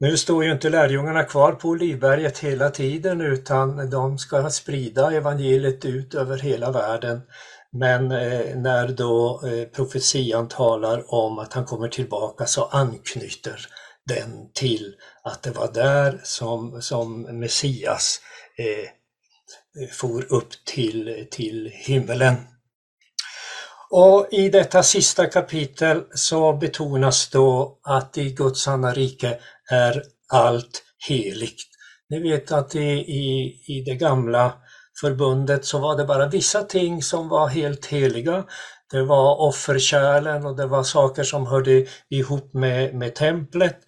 Nu 0.00 0.16
står 0.16 0.44
ju 0.44 0.52
inte 0.52 0.70
lärjungarna 0.70 1.24
kvar 1.24 1.52
på 1.52 1.68
Olivberget 1.68 2.38
hela 2.38 2.70
tiden 2.70 3.20
utan 3.20 3.90
de 3.90 4.18
ska 4.18 4.50
sprida 4.50 5.12
evangeliet 5.12 5.84
ut 5.84 6.14
över 6.14 6.38
hela 6.38 6.70
världen. 6.70 7.20
Men 7.72 8.12
eh, 8.12 8.56
när 8.56 8.88
då 8.88 9.42
eh, 9.46 9.68
profetian 9.68 10.48
talar 10.48 11.14
om 11.14 11.38
att 11.38 11.52
han 11.52 11.64
kommer 11.64 11.88
tillbaka 11.88 12.46
så 12.46 12.64
anknyter 12.64 13.66
den 14.06 14.52
till 14.52 14.94
att 15.22 15.42
det 15.42 15.50
var 15.50 15.72
där 15.72 16.20
som, 16.22 16.82
som 16.82 17.22
Messias 17.22 18.20
eh, 18.58 18.99
for 19.92 20.32
upp 20.32 20.48
till, 20.64 21.26
till 21.30 21.70
himmelen. 21.74 22.34
Och 23.90 24.28
i 24.30 24.48
detta 24.48 24.82
sista 24.82 25.26
kapitel 25.26 26.02
så 26.14 26.52
betonas 26.52 27.30
då 27.30 27.78
att 27.82 28.18
i 28.18 28.30
Guds 28.30 28.62
sanna 28.62 28.92
rike 28.92 29.38
är 29.70 30.02
allt 30.32 30.82
heligt. 31.08 31.62
Ni 32.08 32.20
vet 32.20 32.52
att 32.52 32.74
i, 32.74 32.88
i, 32.88 33.60
i 33.66 33.82
det 33.86 33.94
gamla 33.94 34.52
förbundet 35.00 35.64
så 35.64 35.78
var 35.78 35.96
det 35.96 36.04
bara 36.04 36.28
vissa 36.28 36.62
ting 36.62 37.02
som 37.02 37.28
var 37.28 37.48
helt 37.48 37.86
heliga. 37.86 38.44
Det 38.90 39.02
var 39.02 39.40
offerkärlen 39.40 40.46
och 40.46 40.56
det 40.56 40.66
var 40.66 40.82
saker 40.82 41.22
som 41.22 41.46
hörde 41.46 41.86
ihop 42.08 42.54
med, 42.54 42.94
med 42.94 43.14
templet. 43.14 43.78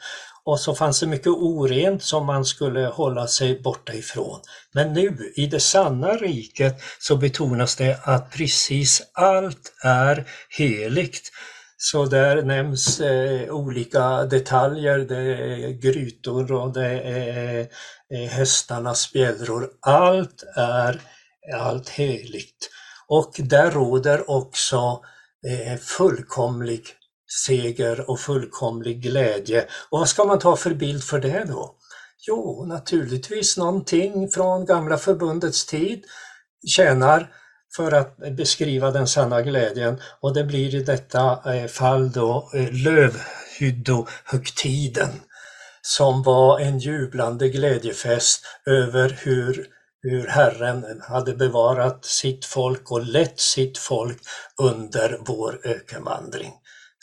Och 0.45 0.61
så 0.61 0.75
fanns 0.75 1.01
det 1.01 1.07
mycket 1.07 1.27
orent 1.27 2.03
som 2.03 2.27
man 2.27 2.45
skulle 2.45 2.87
hålla 2.87 3.27
sig 3.27 3.61
borta 3.61 3.95
ifrån. 3.95 4.41
Men 4.73 4.93
nu 4.93 5.33
i 5.37 5.47
det 5.47 5.61
sanna 5.61 6.17
riket 6.17 6.81
så 6.99 7.17
betonas 7.17 7.77
det 7.77 8.01
att 8.03 8.31
precis 8.31 9.03
allt 9.13 9.73
är 9.85 10.25
heligt. 10.59 11.31
Så 11.77 12.05
där 12.05 12.43
nämns 12.43 13.01
eh, 13.01 13.51
olika 13.51 14.25
detaljer, 14.25 14.99
det 14.99 15.17
är 15.17 15.69
grytor 15.69 16.53
och 16.53 16.73
det 16.73 17.01
är 17.01 17.69
eh, 18.15 18.31
hästarnas 18.31 19.13
bjällror. 19.13 19.71
Allt 19.81 20.45
är 20.57 21.01
allt 21.55 21.89
heligt. 21.89 22.71
Och 23.09 23.35
där 23.39 23.71
råder 23.71 24.31
också 24.31 25.01
eh, 25.47 25.79
fullkomlig 25.79 26.85
seger 27.47 28.11
och 28.11 28.21
fullkomlig 28.21 29.03
glädje. 29.03 29.63
Och 29.91 29.99
vad 29.99 30.09
ska 30.09 30.25
man 30.25 30.39
ta 30.39 30.57
för 30.57 30.75
bild 30.75 31.05
för 31.05 31.19
det 31.19 31.45
då? 31.49 31.75
Jo, 32.29 32.65
naturligtvis 32.65 33.57
någonting 33.57 34.31
från 34.31 34.67
gamla 34.67 34.99
förbundets 34.99 35.67
tid 35.67 36.05
tjänar 36.67 37.31
för 37.77 37.93
att 37.93 38.17
beskriva 38.17 38.91
den 38.91 39.07
sanna 39.07 39.43
glädjen 39.43 40.01
och 40.21 40.35
det 40.35 40.45
blir 40.45 40.75
i 40.75 40.85
detta 40.85 41.55
eh, 41.55 41.67
fall 41.67 42.13
då 42.13 42.51
eh, 42.55 42.73
lövhyddohögtiden 42.73 45.11
som 45.83 46.23
var 46.23 46.61
en 46.61 46.79
jublande 46.79 47.49
glädjefest 47.49 48.45
över 48.67 49.19
hur, 49.21 49.67
hur 50.03 50.27
Herren 50.27 51.03
hade 51.09 51.35
bevarat 51.35 52.05
sitt 52.05 52.45
folk 52.45 52.91
och 52.91 53.07
lett 53.07 53.41
sitt 53.41 53.79
folk 53.79 54.19
under 54.63 55.19
vår 55.27 55.61
ökenvandring. 55.65 56.53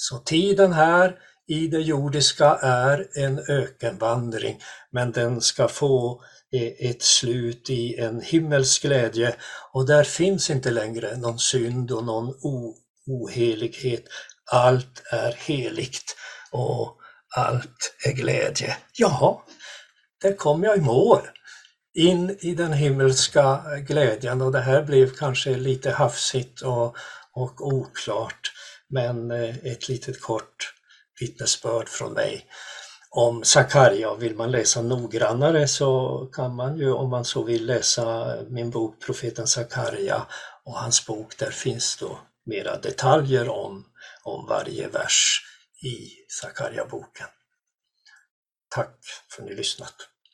Så 0.01 0.17
tiden 0.17 0.73
här 0.73 1.15
i 1.47 1.67
det 1.67 1.79
jordiska 1.79 2.55
är 2.61 3.07
en 3.15 3.39
ökenvandring, 3.49 4.61
men 4.91 5.11
den 5.11 5.41
ska 5.41 5.67
få 5.67 6.23
e- 6.51 6.89
ett 6.89 7.01
slut 7.01 7.69
i 7.69 7.95
en 7.97 8.21
himmelsk 8.21 8.81
glädje 8.81 9.35
och 9.71 9.87
där 9.87 10.03
finns 10.03 10.49
inte 10.49 10.71
längre 10.71 11.17
någon 11.17 11.39
synd 11.39 11.91
och 11.91 12.03
någon 12.03 12.33
ohelighet. 13.07 14.03
Allt 14.51 15.03
är 15.11 15.31
heligt 15.31 16.15
och 16.51 16.97
allt 17.35 17.95
är 18.05 18.11
glädje. 18.11 18.77
Jaha, 18.93 19.37
där 20.21 20.33
kom 20.35 20.63
jag 20.63 20.77
i 20.77 20.81
mål 20.81 21.21
in 21.93 22.37
i 22.39 22.55
den 22.55 22.73
himmelska 22.73 23.61
glädjen 23.87 24.41
och 24.41 24.51
det 24.51 24.61
här 24.61 24.83
blev 24.83 25.15
kanske 25.15 25.57
lite 25.57 25.91
hafsigt 25.91 26.61
och, 26.61 26.95
och 27.33 27.67
oklart. 27.67 28.51
Men 28.89 29.31
eh, 29.31 29.57
ett 29.57 29.89
litet 29.89 30.21
kort 30.21 30.73
vittnesbörd 31.19 31.89
från 31.89 32.13
mig 32.13 32.45
om 33.09 33.43
Sakarja. 33.43 34.15
Vill 34.15 34.35
man 34.35 34.51
läsa 34.51 34.81
noggrannare 34.81 35.67
så 35.67 36.19
kan 36.33 36.55
man 36.55 36.77
ju 36.77 36.91
om 36.91 37.09
man 37.09 37.25
så 37.25 37.43
vill 37.43 37.65
läsa 37.65 38.35
min 38.49 38.69
bok 38.69 38.99
Profeten 39.05 39.47
Sakarja 39.47 40.27
och 40.63 40.79
hans 40.79 41.05
bok. 41.05 41.37
Där 41.37 41.51
finns 41.51 41.97
då 41.97 42.19
mera 42.45 42.77
detaljer 42.77 43.49
om, 43.49 43.85
om 44.23 44.45
varje 44.45 44.87
vers 44.87 45.41
i 45.83 46.09
Sakarja-boken. 46.27 47.27
Tack 48.69 48.95
för 49.29 49.43
att 49.43 49.49
ni 49.49 49.55
lyssnat. 49.55 49.95